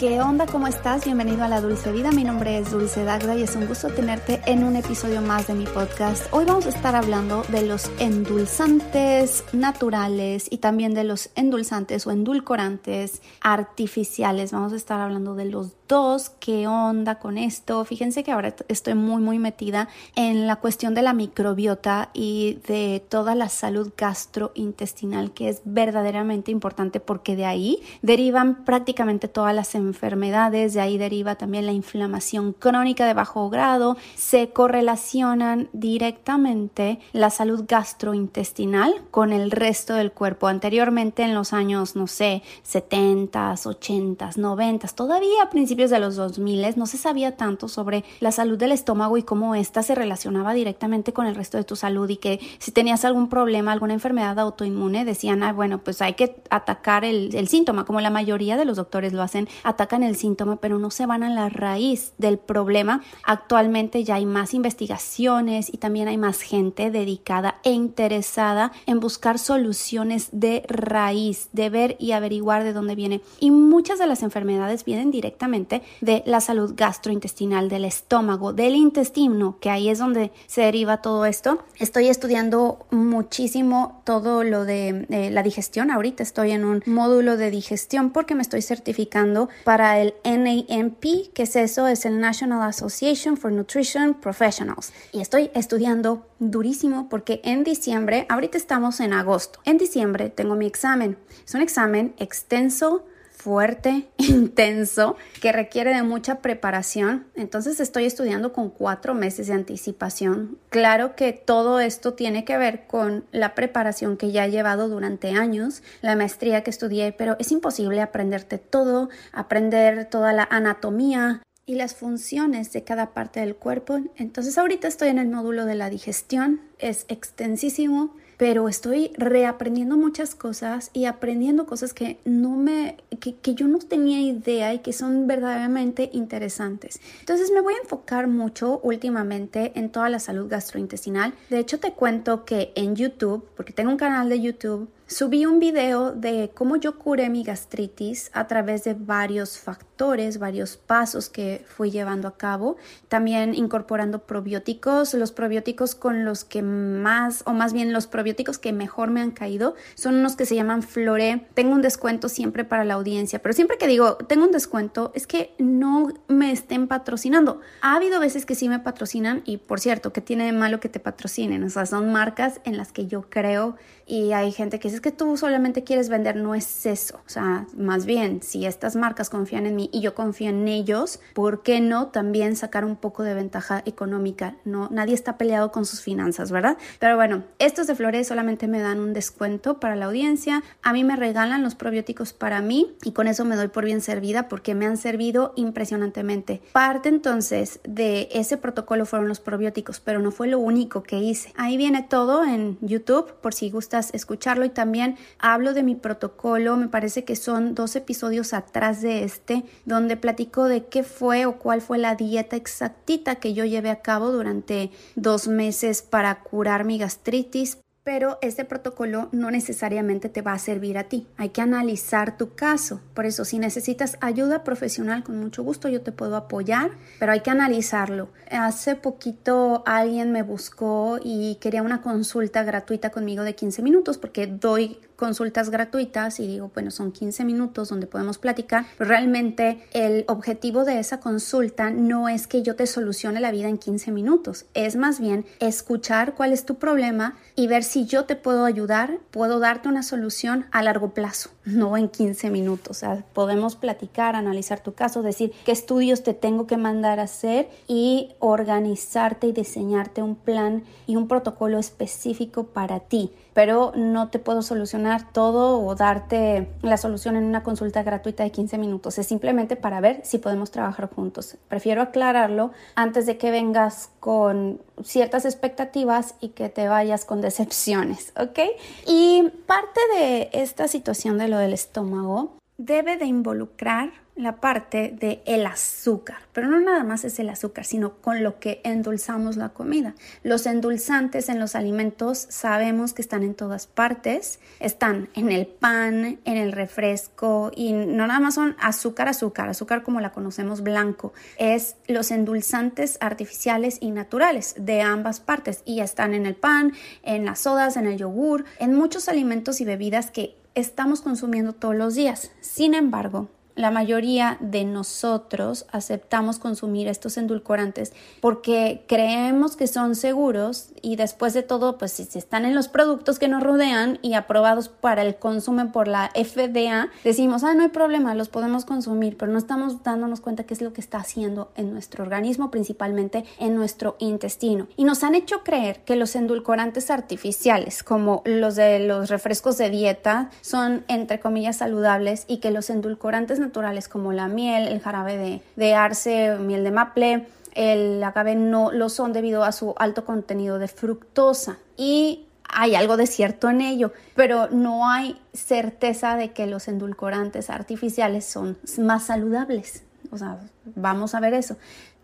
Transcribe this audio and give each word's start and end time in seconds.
¿Qué 0.00 0.18
onda? 0.18 0.46
¿Cómo 0.46 0.66
estás? 0.66 1.04
Bienvenido 1.04 1.44
a 1.44 1.48
La 1.48 1.60
Dulce 1.60 1.92
Vida. 1.92 2.10
Mi 2.10 2.24
nombre 2.24 2.56
es 2.56 2.70
Dulce 2.70 3.04
Dagda 3.04 3.36
y 3.36 3.42
es 3.42 3.54
un 3.54 3.66
gusto 3.66 3.88
tenerte 3.88 4.40
en 4.46 4.64
un 4.64 4.74
episodio 4.74 5.20
más 5.20 5.46
de 5.46 5.52
mi 5.52 5.66
podcast. 5.66 6.26
Hoy 6.30 6.46
vamos 6.46 6.64
a 6.64 6.70
estar 6.70 6.96
hablando 6.96 7.42
de 7.50 7.66
los 7.66 7.90
endulzantes 7.98 9.44
naturales 9.52 10.46
y 10.50 10.56
también 10.56 10.94
de 10.94 11.04
los 11.04 11.28
endulzantes 11.34 12.06
o 12.06 12.12
endulcorantes 12.12 13.20
artificiales. 13.42 14.52
Vamos 14.52 14.72
a 14.72 14.76
estar 14.76 15.02
hablando 15.02 15.34
de 15.34 15.44
los 15.44 15.72
dos. 15.86 16.30
¿Qué 16.30 16.66
onda 16.66 17.18
con 17.18 17.36
esto? 17.36 17.84
Fíjense 17.84 18.24
que 18.24 18.32
ahora 18.32 18.54
estoy 18.68 18.94
muy, 18.94 19.20
muy 19.20 19.38
metida 19.38 19.88
en 20.16 20.46
la 20.46 20.56
cuestión 20.56 20.94
de 20.94 21.02
la 21.02 21.12
microbiota 21.12 22.08
y 22.14 22.58
de 22.66 23.04
toda 23.06 23.34
la 23.34 23.50
salud 23.50 23.92
gastrointestinal, 23.98 25.32
que 25.34 25.50
es 25.50 25.60
verdaderamente 25.66 26.50
importante 26.50 27.00
porque 27.00 27.36
de 27.36 27.44
ahí 27.44 27.82
derivan 28.00 28.64
prácticamente 28.64 29.28
todas 29.28 29.54
las 29.54 29.74
enfermedades 29.74 29.89
enfermedades, 29.90 30.74
de 30.74 30.80
ahí 30.80 30.98
deriva 30.98 31.34
también 31.34 31.66
la 31.66 31.72
inflamación 31.72 32.52
crónica 32.52 33.06
de 33.06 33.14
bajo 33.14 33.50
grado, 33.50 33.96
se 34.14 34.50
correlacionan 34.50 35.68
directamente 35.72 37.00
la 37.12 37.30
salud 37.30 37.64
gastrointestinal 37.66 38.94
con 39.10 39.32
el 39.32 39.50
resto 39.50 39.94
del 39.94 40.12
cuerpo. 40.12 40.46
Anteriormente 40.46 41.22
en 41.22 41.34
los 41.34 41.52
años, 41.52 41.96
no 41.96 42.06
sé, 42.06 42.42
70, 42.62 43.54
80, 43.64 44.30
90, 44.36 44.88
todavía 44.88 45.42
a 45.42 45.50
principios 45.50 45.90
de 45.90 45.98
los 45.98 46.16
2000 46.16 46.60
no 46.76 46.86
se 46.86 46.98
sabía 46.98 47.36
tanto 47.36 47.68
sobre 47.68 48.04
la 48.20 48.32
salud 48.32 48.58
del 48.58 48.72
estómago 48.72 49.16
y 49.16 49.22
cómo 49.22 49.54
ésta 49.54 49.82
se 49.82 49.94
relacionaba 49.94 50.52
directamente 50.52 51.12
con 51.12 51.26
el 51.26 51.34
resto 51.34 51.56
de 51.56 51.64
tu 51.64 51.76
salud 51.76 52.08
y 52.10 52.16
que 52.16 52.40
si 52.58 52.72
tenías 52.72 53.04
algún 53.04 53.28
problema, 53.28 53.72
alguna 53.72 53.94
enfermedad 53.94 54.38
autoinmune, 54.38 55.04
decían, 55.04 55.42
ah, 55.42 55.52
bueno, 55.52 55.78
pues 55.78 56.02
hay 56.02 56.14
que 56.14 56.42
atacar 56.50 57.04
el, 57.04 57.34
el 57.34 57.48
síntoma, 57.48 57.84
como 57.84 58.00
la 58.00 58.10
mayoría 58.10 58.56
de 58.56 58.64
los 58.64 58.76
doctores 58.76 59.12
lo 59.12 59.22
hacen, 59.22 59.48
atacan 59.80 60.02
el 60.02 60.14
síntoma, 60.14 60.56
pero 60.56 60.78
no 60.78 60.90
se 60.90 61.06
van 61.06 61.22
a 61.22 61.30
la 61.30 61.48
raíz 61.48 62.12
del 62.18 62.38
problema. 62.38 63.02
Actualmente 63.24 64.04
ya 64.04 64.16
hay 64.16 64.26
más 64.26 64.52
investigaciones 64.52 65.72
y 65.72 65.78
también 65.78 66.06
hay 66.06 66.18
más 66.18 66.42
gente 66.42 66.90
dedicada 66.90 67.60
e 67.62 67.72
interesada 67.72 68.72
en 68.84 69.00
buscar 69.00 69.38
soluciones 69.38 70.28
de 70.32 70.64
raíz, 70.68 71.48
de 71.54 71.70
ver 71.70 71.96
y 71.98 72.12
averiguar 72.12 72.62
de 72.62 72.74
dónde 72.74 72.94
viene. 72.94 73.22
Y 73.38 73.50
muchas 73.50 73.98
de 73.98 74.06
las 74.06 74.22
enfermedades 74.22 74.84
vienen 74.84 75.10
directamente 75.10 75.80
de 76.02 76.22
la 76.26 76.42
salud 76.42 76.74
gastrointestinal, 76.76 77.70
del 77.70 77.86
estómago, 77.86 78.52
del 78.52 78.74
intestino, 78.74 79.56
que 79.60 79.70
ahí 79.70 79.88
es 79.88 79.98
donde 79.98 80.30
se 80.46 80.60
deriva 80.60 80.98
todo 80.98 81.24
esto. 81.24 81.64
Estoy 81.78 82.08
estudiando 82.08 82.84
muchísimo 82.90 84.02
todo 84.04 84.44
lo 84.44 84.66
de 84.66 85.06
eh, 85.08 85.30
la 85.30 85.42
digestión. 85.42 85.90
Ahorita 85.90 86.22
estoy 86.22 86.50
en 86.50 86.66
un 86.66 86.82
módulo 86.84 87.38
de 87.38 87.50
digestión 87.50 88.10
porque 88.10 88.34
me 88.34 88.42
estoy 88.42 88.60
certificando 88.60 89.48
para 89.64 89.69
el 89.78 90.14
NAMP, 90.24 91.32
que 91.32 91.44
es 91.44 91.54
eso, 91.54 91.86
es 91.86 92.04
el 92.04 92.18
National 92.18 92.68
Association 92.68 93.36
for 93.36 93.52
Nutrition 93.52 94.14
Professionals. 94.14 94.92
Y 95.12 95.20
estoy 95.20 95.52
estudiando 95.54 96.26
durísimo 96.40 97.08
porque 97.08 97.40
en 97.44 97.62
diciembre, 97.62 98.26
ahorita 98.28 98.58
estamos 98.58 98.98
en 98.98 99.12
agosto, 99.12 99.60
en 99.64 99.78
diciembre 99.78 100.28
tengo 100.28 100.56
mi 100.56 100.66
examen. 100.66 101.16
Es 101.46 101.54
un 101.54 101.62
examen 101.62 102.14
extenso, 102.18 103.04
fuerte, 103.40 104.06
intenso, 104.18 105.16
que 105.40 105.52
requiere 105.52 105.94
de 105.94 106.02
mucha 106.02 106.40
preparación. 106.40 107.26
Entonces 107.34 107.80
estoy 107.80 108.04
estudiando 108.04 108.52
con 108.52 108.68
cuatro 108.70 109.14
meses 109.14 109.46
de 109.46 109.54
anticipación. 109.54 110.58
Claro 110.68 111.16
que 111.16 111.32
todo 111.32 111.80
esto 111.80 112.12
tiene 112.14 112.44
que 112.44 112.58
ver 112.58 112.86
con 112.86 113.24
la 113.32 113.54
preparación 113.54 114.16
que 114.16 114.30
ya 114.30 114.44
he 114.44 114.50
llevado 114.50 114.88
durante 114.88 115.30
años, 115.30 115.82
la 116.02 116.16
maestría 116.16 116.62
que 116.62 116.70
estudié, 116.70 117.12
pero 117.12 117.36
es 117.38 117.50
imposible 117.50 118.02
aprenderte 118.02 118.58
todo, 118.58 119.08
aprender 119.32 120.04
toda 120.04 120.32
la 120.32 120.46
anatomía, 120.50 121.42
y 121.70 121.76
las 121.76 121.94
funciones 121.94 122.72
de 122.72 122.82
cada 122.82 123.12
parte 123.14 123.38
del 123.38 123.54
cuerpo. 123.54 124.00
Entonces 124.16 124.58
ahorita 124.58 124.88
estoy 124.88 125.08
en 125.08 125.18
el 125.18 125.28
módulo 125.28 125.66
de 125.66 125.76
la 125.76 125.88
digestión, 125.88 126.60
es 126.80 127.04
extensísimo, 127.06 128.16
pero 128.40 128.70
estoy 128.70 129.12
reaprendiendo 129.18 129.98
muchas 129.98 130.34
cosas 130.34 130.88
y 130.94 131.04
aprendiendo 131.04 131.66
cosas 131.66 131.92
que 131.92 132.18
no 132.24 132.56
me, 132.56 132.96
que, 133.20 133.36
que 133.36 133.54
yo 133.54 133.68
no 133.68 133.78
tenía 133.80 134.18
idea 134.22 134.72
y 134.72 134.78
que 134.78 134.94
son 134.94 135.26
verdaderamente 135.26 136.08
interesantes. 136.14 137.02
Entonces 137.20 137.50
me 137.50 137.60
voy 137.60 137.74
a 137.74 137.82
enfocar 137.82 138.28
mucho 138.28 138.80
últimamente 138.82 139.72
en 139.74 139.90
toda 139.90 140.08
la 140.08 140.20
salud 140.20 140.48
gastrointestinal. 140.48 141.34
De 141.50 141.58
hecho 141.58 141.80
te 141.80 141.92
cuento 141.92 142.46
que 142.46 142.72
en 142.76 142.96
YouTube, 142.96 143.46
porque 143.58 143.74
tengo 143.74 143.90
un 143.90 143.98
canal 143.98 144.30
de 144.30 144.40
YouTube, 144.40 144.88
Subí 145.10 145.44
un 145.44 145.58
video 145.58 146.12
de 146.12 146.52
cómo 146.54 146.76
yo 146.76 146.96
curé 146.96 147.28
mi 147.30 147.42
gastritis 147.42 148.30
a 148.32 148.46
través 148.46 148.84
de 148.84 148.94
varios 148.94 149.58
factores, 149.58 149.89
varios 150.38 150.76
pasos 150.76 151.28
que 151.28 151.64
fui 151.68 151.90
llevando 151.90 152.28
a 152.28 152.36
cabo, 152.36 152.76
también 153.08 153.54
incorporando 153.54 154.20
probióticos, 154.20 155.14
los 155.14 155.32
probióticos 155.32 155.94
con 155.94 156.24
los 156.24 156.44
que 156.44 156.62
más, 156.62 157.42
o 157.46 157.52
más 157.52 157.72
bien 157.72 157.92
los 157.92 158.06
probióticos 158.06 158.58
que 158.58 158.72
mejor 158.72 159.10
me 159.10 159.20
han 159.20 159.30
caído, 159.30 159.74
son 159.94 160.16
unos 160.16 160.36
que 160.36 160.46
se 160.46 160.54
llaman 160.54 160.82
Flore. 160.82 161.46
Tengo 161.54 161.74
un 161.74 161.82
descuento 161.82 162.28
siempre 162.28 162.64
para 162.64 162.84
la 162.84 162.94
audiencia, 162.94 163.40
pero 163.40 163.52
siempre 163.52 163.78
que 163.78 163.86
digo 163.86 164.16
tengo 164.16 164.44
un 164.44 164.52
descuento 164.52 165.12
es 165.14 165.26
que 165.26 165.54
no 165.58 166.12
me 166.28 166.52
estén 166.52 166.88
patrocinando. 166.88 167.60
Ha 167.82 167.96
habido 167.96 168.20
veces 168.20 168.46
que 168.46 168.54
sí 168.54 168.68
me 168.68 168.78
patrocinan 168.78 169.42
y 169.44 169.58
por 169.58 169.80
cierto, 169.80 170.12
que 170.12 170.20
tiene 170.20 170.46
de 170.46 170.52
malo 170.52 170.80
que 170.80 170.88
te 170.88 171.00
patrocinen? 171.00 171.62
O 171.64 171.70
sea, 171.70 171.86
son 171.86 172.12
marcas 172.12 172.60
en 172.64 172.76
las 172.76 172.92
que 172.92 173.06
yo 173.06 173.28
creo 173.28 173.76
y 174.06 174.32
hay 174.32 174.52
gente 174.52 174.78
que 174.78 174.88
dice 174.88 175.00
que 175.00 175.12
tú 175.12 175.36
solamente 175.36 175.84
quieres 175.84 176.08
vender, 176.08 176.36
no 176.36 176.54
es 176.54 176.86
eso. 176.86 177.20
O 177.26 177.28
sea, 177.28 177.66
más 177.76 178.06
bien, 178.06 178.42
si 178.42 178.66
estas 178.66 178.96
marcas 178.96 179.30
confían 179.30 179.66
en 179.66 179.76
mí 179.76 179.89
y 179.92 180.00
yo 180.00 180.14
confío 180.14 180.50
en 180.50 180.68
ellos, 180.68 181.20
¿por 181.34 181.62
qué 181.62 181.80
no 181.80 182.08
también 182.08 182.56
sacar 182.56 182.84
un 182.84 182.96
poco 182.96 183.22
de 183.22 183.34
ventaja 183.34 183.82
económica? 183.86 184.56
No, 184.64 184.88
nadie 184.90 185.14
está 185.14 185.38
peleado 185.38 185.72
con 185.72 185.84
sus 185.84 186.00
finanzas, 186.00 186.50
¿verdad? 186.50 186.76
Pero 186.98 187.16
bueno, 187.16 187.44
estos 187.58 187.86
de 187.86 187.94
Flores 187.94 188.28
solamente 188.28 188.68
me 188.68 188.80
dan 188.80 189.00
un 189.00 189.12
descuento 189.12 189.80
para 189.80 189.96
la 189.96 190.06
audiencia. 190.06 190.62
A 190.82 190.92
mí 190.92 191.04
me 191.04 191.16
regalan 191.16 191.62
los 191.62 191.74
probióticos 191.74 192.32
para 192.32 192.60
mí 192.60 192.94
y 193.02 193.12
con 193.12 193.28
eso 193.28 193.44
me 193.44 193.56
doy 193.56 193.68
por 193.68 193.84
bien 193.84 194.00
servida 194.00 194.48
porque 194.48 194.74
me 194.74 194.86
han 194.86 194.96
servido 194.96 195.52
impresionantemente. 195.56 196.62
Parte 196.72 197.08
entonces 197.08 197.80
de 197.84 198.28
ese 198.32 198.56
protocolo 198.56 199.06
fueron 199.06 199.28
los 199.28 199.40
probióticos, 199.40 200.00
pero 200.00 200.20
no 200.20 200.30
fue 200.30 200.48
lo 200.48 200.58
único 200.58 201.02
que 201.02 201.18
hice. 201.18 201.52
Ahí 201.56 201.76
viene 201.76 202.02
todo 202.02 202.44
en 202.44 202.78
YouTube 202.80 203.32
por 203.40 203.54
si 203.54 203.70
gustas 203.70 204.10
escucharlo 204.12 204.64
y 204.64 204.70
también 204.70 205.16
hablo 205.38 205.74
de 205.74 205.82
mi 205.82 205.94
protocolo, 205.94 206.76
me 206.76 206.88
parece 206.88 207.24
que 207.24 207.36
son 207.36 207.74
dos 207.74 207.96
episodios 207.96 208.52
atrás 208.52 209.02
de 209.02 209.24
este, 209.24 209.64
donde 209.84 210.16
platico 210.16 210.64
de 210.64 210.86
qué 210.86 211.02
fue 211.02 211.46
o 211.46 211.58
cuál 211.58 211.80
fue 211.80 211.98
la 211.98 212.14
dieta 212.14 212.56
exactita 212.56 213.36
que 213.36 213.54
yo 213.54 213.64
llevé 213.64 213.90
a 213.90 214.02
cabo 214.02 214.30
durante 214.32 214.90
dos 215.14 215.48
meses 215.48 216.02
para 216.02 216.42
curar 216.42 216.84
mi 216.84 216.98
gastritis, 216.98 217.78
pero 218.02 218.38
este 218.40 218.64
protocolo 218.64 219.28
no 219.30 219.50
necesariamente 219.50 220.28
te 220.28 220.42
va 220.42 220.52
a 220.54 220.58
servir 220.58 220.96
a 220.96 221.04
ti. 221.04 221.26
Hay 221.36 221.50
que 221.50 221.60
analizar 221.60 222.36
tu 222.36 222.54
caso. 222.54 223.00
Por 223.14 223.26
eso, 223.26 223.44
si 223.44 223.58
necesitas 223.58 224.16
ayuda 224.20 224.64
profesional, 224.64 225.22
con 225.22 225.38
mucho 225.38 225.62
gusto 225.62 225.88
yo 225.88 226.00
te 226.00 226.10
puedo 226.10 226.36
apoyar, 226.36 226.92
pero 227.18 227.32
hay 227.32 227.40
que 227.40 227.50
analizarlo. 227.50 228.30
Hace 228.50 228.96
poquito 228.96 229.82
alguien 229.86 230.32
me 230.32 230.42
buscó 230.42 231.18
y 231.22 231.56
quería 231.60 231.82
una 231.82 232.00
consulta 232.00 232.62
gratuita 232.64 233.10
conmigo 233.10 233.44
de 233.44 233.54
15 233.54 233.82
minutos 233.82 234.18
porque 234.18 234.46
doy 234.46 234.98
consultas 235.20 235.70
gratuitas 235.70 236.40
y 236.40 236.48
digo, 236.48 236.72
bueno, 236.74 236.90
son 236.90 237.12
15 237.12 237.44
minutos 237.44 237.90
donde 237.90 238.08
podemos 238.08 238.38
platicar. 238.38 238.86
realmente 238.98 239.86
el 239.92 240.24
objetivo 240.26 240.84
de 240.84 240.98
esa 240.98 241.20
consulta 241.20 241.90
no 241.90 242.28
es 242.28 242.46
que 242.46 242.62
yo 242.62 242.74
te 242.74 242.86
solucione 242.86 243.38
la 243.38 243.52
vida 243.52 243.68
en 243.68 243.78
15 243.78 244.10
minutos, 244.10 244.64
es 244.74 244.96
más 244.96 245.20
bien 245.20 245.44
escuchar 245.60 246.34
cuál 246.34 246.52
es 246.52 246.64
tu 246.64 246.76
problema 246.76 247.36
y 247.54 247.66
ver 247.66 247.84
si 247.84 248.06
yo 248.06 248.24
te 248.24 248.34
puedo 248.34 248.64
ayudar, 248.64 249.18
puedo 249.30 249.60
darte 249.60 249.88
una 249.88 250.02
solución 250.02 250.64
a 250.72 250.82
largo 250.82 251.12
plazo. 251.12 251.50
No 251.64 251.96
en 251.96 252.08
15 252.08 252.50
minutos. 252.50 253.02
Podemos 253.32 253.76
platicar, 253.76 254.36
analizar 254.36 254.80
tu 254.80 254.94
caso, 254.94 255.22
decir 255.22 255.52
qué 255.64 255.72
estudios 255.72 256.22
te 256.22 256.34
tengo 256.34 256.66
que 256.66 256.76
mandar 256.76 257.20
a 257.20 257.24
hacer 257.24 257.68
y 257.86 258.30
organizarte 258.38 259.48
y 259.48 259.52
diseñarte 259.52 260.22
un 260.22 260.36
plan 260.36 260.84
y 261.06 261.16
un 261.16 261.28
protocolo 261.28 261.78
específico 261.78 262.64
para 262.64 263.00
ti. 263.00 263.32
Pero 263.52 263.92
no 263.96 264.28
te 264.28 264.38
puedo 264.38 264.62
solucionar 264.62 265.32
todo 265.32 265.84
o 265.84 265.94
darte 265.94 266.68
la 266.82 266.96
solución 266.96 267.36
en 267.36 267.44
una 267.44 267.62
consulta 267.62 268.02
gratuita 268.02 268.44
de 268.44 268.52
15 268.52 268.78
minutos. 268.78 269.18
Es 269.18 269.26
simplemente 269.26 269.76
para 269.76 270.00
ver 270.00 270.20
si 270.24 270.38
podemos 270.38 270.70
trabajar 270.70 271.10
juntos. 271.10 271.56
Prefiero 271.68 272.00
aclararlo 272.00 272.70
antes 272.94 273.26
de 273.26 273.38
que 273.38 273.50
vengas 273.50 274.10
con 274.20 274.80
ciertas 275.04 275.44
expectativas 275.44 276.34
y 276.40 276.48
que 276.48 276.68
te 276.68 276.88
vayas 276.88 277.24
con 277.24 277.40
decepciones, 277.40 278.32
¿ok? 278.36 278.58
Y 279.06 279.50
parte 279.66 280.00
de 280.14 280.50
esta 280.52 280.88
situación 280.88 281.38
de 281.38 281.48
lo 281.48 281.58
del 281.58 281.72
estómago 281.72 282.56
debe 282.80 283.18
de 283.18 283.26
involucrar 283.26 284.10
la 284.36 284.56
parte 284.56 285.14
de 285.20 285.42
el 285.44 285.66
azúcar, 285.66 286.38
pero 286.54 286.66
no 286.66 286.80
nada 286.80 287.04
más 287.04 287.24
es 287.24 287.38
el 287.38 287.50
azúcar, 287.50 287.84
sino 287.84 288.14
con 288.22 288.42
lo 288.42 288.58
que 288.58 288.80
endulzamos 288.84 289.58
la 289.58 289.68
comida. 289.68 290.14
Los 290.42 290.64
endulzantes 290.64 291.50
en 291.50 291.58
los 291.58 291.74
alimentos 291.74 292.46
sabemos 292.48 293.12
que 293.12 293.20
están 293.20 293.42
en 293.42 293.54
todas 293.54 293.86
partes, 293.86 294.60
están 294.78 295.28
en 295.34 295.52
el 295.52 295.66
pan, 295.66 296.40
en 296.46 296.56
el 296.56 296.72
refresco 296.72 297.70
y 297.76 297.92
no 297.92 298.26
nada 298.26 298.40
más 298.40 298.54
son 298.54 298.76
azúcar, 298.80 299.28
azúcar, 299.28 299.68
azúcar 299.68 300.02
como 300.02 300.22
la 300.22 300.32
conocemos 300.32 300.80
blanco, 300.80 301.34
es 301.58 301.96
los 302.06 302.30
endulzantes 302.30 303.18
artificiales 303.20 303.98
y 304.00 304.10
naturales 304.10 304.74
de 304.78 305.02
ambas 305.02 305.40
partes 305.40 305.82
y 305.84 306.00
están 306.00 306.32
en 306.32 306.46
el 306.46 306.54
pan, 306.54 306.94
en 307.22 307.44
las 307.44 307.60
sodas, 307.60 307.98
en 307.98 308.06
el 308.06 308.16
yogur, 308.16 308.64
en 308.78 308.94
muchos 308.94 309.28
alimentos 309.28 309.82
y 309.82 309.84
bebidas 309.84 310.30
que 310.30 310.56
estamos 310.74 311.20
consumiendo 311.20 311.72
todos 311.72 311.96
los 311.96 312.14
días. 312.14 312.50
Sin 312.60 312.94
embargo, 312.94 313.48
la 313.80 313.90
mayoría 313.90 314.58
de 314.60 314.84
nosotros 314.84 315.86
aceptamos 315.90 316.58
consumir 316.58 317.08
estos 317.08 317.36
endulcorantes 317.36 318.12
porque 318.40 319.04
creemos 319.08 319.76
que 319.76 319.86
son 319.86 320.14
seguros 320.14 320.90
y 321.02 321.16
después 321.16 321.54
de 321.54 321.62
todo, 321.62 321.96
pues 321.98 322.12
si 322.12 322.28
están 322.38 322.64
en 322.64 322.74
los 322.74 322.88
productos 322.88 323.38
que 323.38 323.48
nos 323.48 323.62
rodean 323.62 324.18
y 324.22 324.34
aprobados 324.34 324.88
para 324.88 325.22
el 325.22 325.36
consumo 325.36 325.92
por 325.92 326.08
la 326.08 326.30
FDA, 326.34 327.08
decimos, 327.24 327.64
ah, 327.64 327.74
no 327.74 327.82
hay 327.82 327.88
problema, 327.88 328.34
los 328.34 328.48
podemos 328.48 328.84
consumir, 328.84 329.36
pero 329.38 329.50
no 329.50 329.58
estamos 329.58 330.02
dándonos 330.02 330.40
cuenta 330.40 330.64
qué 330.64 330.74
es 330.74 330.82
lo 330.82 330.92
que 330.92 331.00
está 331.00 331.18
haciendo 331.18 331.70
en 331.76 331.92
nuestro 331.92 332.22
organismo, 332.22 332.70
principalmente 332.70 333.44
en 333.58 333.74
nuestro 333.74 334.16
intestino. 334.18 334.88
Y 334.96 335.04
nos 335.04 335.24
han 335.24 335.34
hecho 335.34 335.62
creer 335.64 336.04
que 336.04 336.16
los 336.16 336.36
endulcorantes 336.36 337.10
artificiales, 337.10 338.02
como 338.02 338.42
los 338.44 338.76
de 338.76 338.98
los 339.00 339.30
refrescos 339.30 339.78
de 339.78 339.88
dieta, 339.88 340.50
son 340.60 341.04
entre 341.08 341.40
comillas 341.40 341.78
saludables 341.78 342.44
y 342.46 342.58
que 342.58 342.70
los 342.70 342.90
endulcorantes 342.90 343.58
naturales 343.58 343.69
como 344.08 344.32
la 344.32 344.48
miel, 344.48 344.88
el 344.88 345.00
jarabe 345.00 345.62
de, 345.76 345.94
arce, 345.94 346.56
miel 346.58 346.84
de 346.84 346.90
maple, 346.90 347.46
el 347.74 348.22
agave 348.22 348.54
no 348.54 348.90
lo 348.92 349.08
son 349.08 349.32
debido 349.32 349.64
a 349.64 349.72
su 349.72 349.94
alto 349.98 350.24
contenido 350.24 350.78
de 350.78 350.88
fructosa 350.88 351.78
y 351.96 352.46
hay 352.72 352.94
algo 352.94 353.16
de 353.16 353.26
cierto 353.26 353.68
en 353.68 353.80
ello, 353.80 354.12
pero 354.34 354.68
no 354.70 355.08
hay 355.08 355.40
certeza 355.52 356.36
de 356.36 356.52
que 356.52 356.66
los 356.66 356.88
endulcorantes 356.88 357.68
artificiales 357.70 358.44
son 358.44 358.78
más 358.98 359.24
saludables. 359.24 360.04
O 360.30 360.38
sea, 360.38 360.58
vamos 360.94 361.34
a 361.34 361.40
ver 361.40 361.54
eso. 361.54 361.76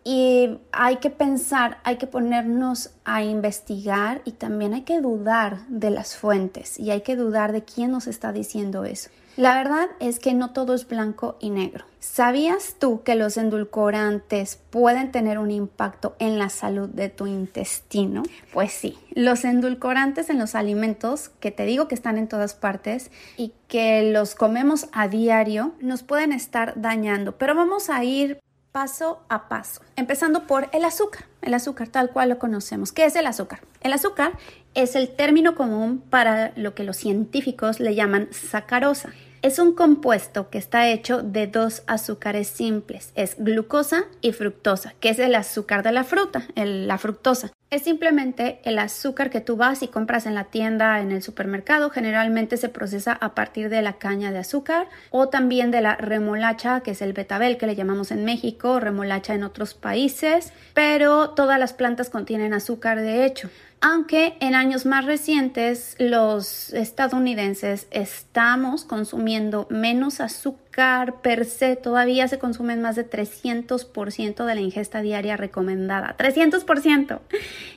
Y 0.04 0.60
hay 0.70 0.98
que 0.98 1.10
pensar, 1.10 1.78
hay 1.82 1.96
que 1.96 2.06
ponernos 2.06 2.90
a 3.04 3.24
investigar 3.24 4.22
y 4.24 4.32
también 4.32 4.72
hay 4.72 4.82
que 4.82 5.00
dudar 5.00 5.66
de 5.66 5.90
las 5.90 6.14
fuentes 6.14 6.78
y 6.78 6.92
hay 6.92 7.00
que 7.00 7.16
dudar 7.16 7.50
de 7.50 7.64
quién 7.64 7.90
nos 7.90 8.06
está 8.06 8.32
diciendo 8.32 8.84
eso. 8.84 9.10
La 9.36 9.54
verdad 9.54 9.90
es 10.00 10.18
que 10.18 10.32
no 10.32 10.54
todo 10.54 10.72
es 10.72 10.88
blanco 10.88 11.36
y 11.40 11.50
negro. 11.50 11.84
¿Sabías 12.00 12.76
tú 12.78 13.02
que 13.02 13.16
los 13.16 13.36
endulcorantes 13.36 14.58
pueden 14.70 15.12
tener 15.12 15.38
un 15.38 15.50
impacto 15.50 16.16
en 16.18 16.38
la 16.38 16.48
salud 16.48 16.88
de 16.88 17.10
tu 17.10 17.26
intestino? 17.26 18.22
Pues 18.54 18.72
sí, 18.72 18.98
los 19.10 19.44
endulcorantes 19.44 20.30
en 20.30 20.38
los 20.38 20.54
alimentos, 20.54 21.28
que 21.38 21.50
te 21.50 21.66
digo 21.66 21.86
que 21.86 21.94
están 21.94 22.16
en 22.16 22.28
todas 22.28 22.54
partes 22.54 23.10
y 23.36 23.52
que 23.68 24.10
los 24.10 24.34
comemos 24.34 24.88
a 24.92 25.06
diario, 25.06 25.74
nos 25.80 26.02
pueden 26.02 26.32
estar 26.32 26.80
dañando. 26.80 27.36
Pero 27.36 27.54
vamos 27.54 27.90
a 27.90 28.02
ir 28.04 28.40
paso 28.72 29.20
a 29.28 29.48
paso, 29.48 29.82
empezando 29.96 30.46
por 30.46 30.68
el 30.72 30.84
azúcar, 30.84 31.24
el 31.42 31.54
azúcar 31.54 31.88
tal 31.88 32.10
cual 32.10 32.30
lo 32.30 32.38
conocemos. 32.38 32.92
¿Qué 32.92 33.04
es 33.04 33.16
el 33.16 33.26
azúcar? 33.26 33.60
El 33.80 33.92
azúcar 33.92 34.32
es 34.74 34.96
el 34.96 35.14
término 35.14 35.54
común 35.54 36.02
para 36.10 36.52
lo 36.56 36.74
que 36.74 36.84
los 36.84 36.96
científicos 36.98 37.80
le 37.80 37.94
llaman 37.94 38.28
sacarosa. 38.32 39.12
Es 39.46 39.60
un 39.60 39.74
compuesto 39.74 40.50
que 40.50 40.58
está 40.58 40.88
hecho 40.88 41.22
de 41.22 41.46
dos 41.46 41.84
azúcares 41.86 42.48
simples, 42.48 43.12
es 43.14 43.36
glucosa 43.38 44.06
y 44.20 44.32
fructosa, 44.32 44.94
que 44.98 45.10
es 45.10 45.20
el 45.20 45.36
azúcar 45.36 45.84
de 45.84 45.92
la 45.92 46.02
fruta, 46.02 46.42
la 46.56 46.98
fructosa. 46.98 47.52
Es 47.70 47.82
simplemente 47.82 48.60
el 48.64 48.76
azúcar 48.80 49.30
que 49.30 49.40
tú 49.40 49.56
vas 49.56 49.84
y 49.84 49.88
compras 49.88 50.26
en 50.26 50.34
la 50.34 50.44
tienda, 50.44 51.00
en 51.00 51.12
el 51.12 51.22
supermercado. 51.22 51.90
Generalmente 51.90 52.56
se 52.56 52.68
procesa 52.68 53.12
a 53.12 53.36
partir 53.36 53.68
de 53.68 53.82
la 53.82 53.94
caña 53.94 54.32
de 54.32 54.38
azúcar 54.38 54.88
o 55.10 55.28
también 55.28 55.70
de 55.70 55.80
la 55.80 55.94
remolacha, 55.94 56.80
que 56.80 56.92
es 56.92 57.02
el 57.02 57.12
betabel 57.12 57.56
que 57.56 57.66
le 57.66 57.76
llamamos 57.76 58.10
en 58.10 58.24
México, 58.24 58.80
remolacha 58.80 59.34
en 59.34 59.44
otros 59.44 59.74
países. 59.74 60.52
Pero 60.74 61.30
todas 61.30 61.60
las 61.60 61.72
plantas 61.72 62.10
contienen 62.10 62.52
azúcar 62.52 63.00
de 63.00 63.24
hecho 63.24 63.48
aunque 63.80 64.36
en 64.40 64.54
años 64.54 64.86
más 64.86 65.04
recientes 65.04 65.96
los 65.98 66.72
estadounidenses 66.72 67.86
estamos 67.90 68.84
consumiendo 68.84 69.66
menos 69.70 70.20
azúcar 70.20 71.20
per 71.20 71.44
se, 71.44 71.76
todavía 71.76 72.26
se 72.28 72.38
consumen 72.38 72.80
más 72.82 72.96
de 72.96 73.08
300% 73.08 74.44
de 74.44 74.54
la 74.54 74.60
ingesta 74.60 75.02
diaria 75.02 75.36
recomendada, 75.36 76.16
300%. 76.18 77.20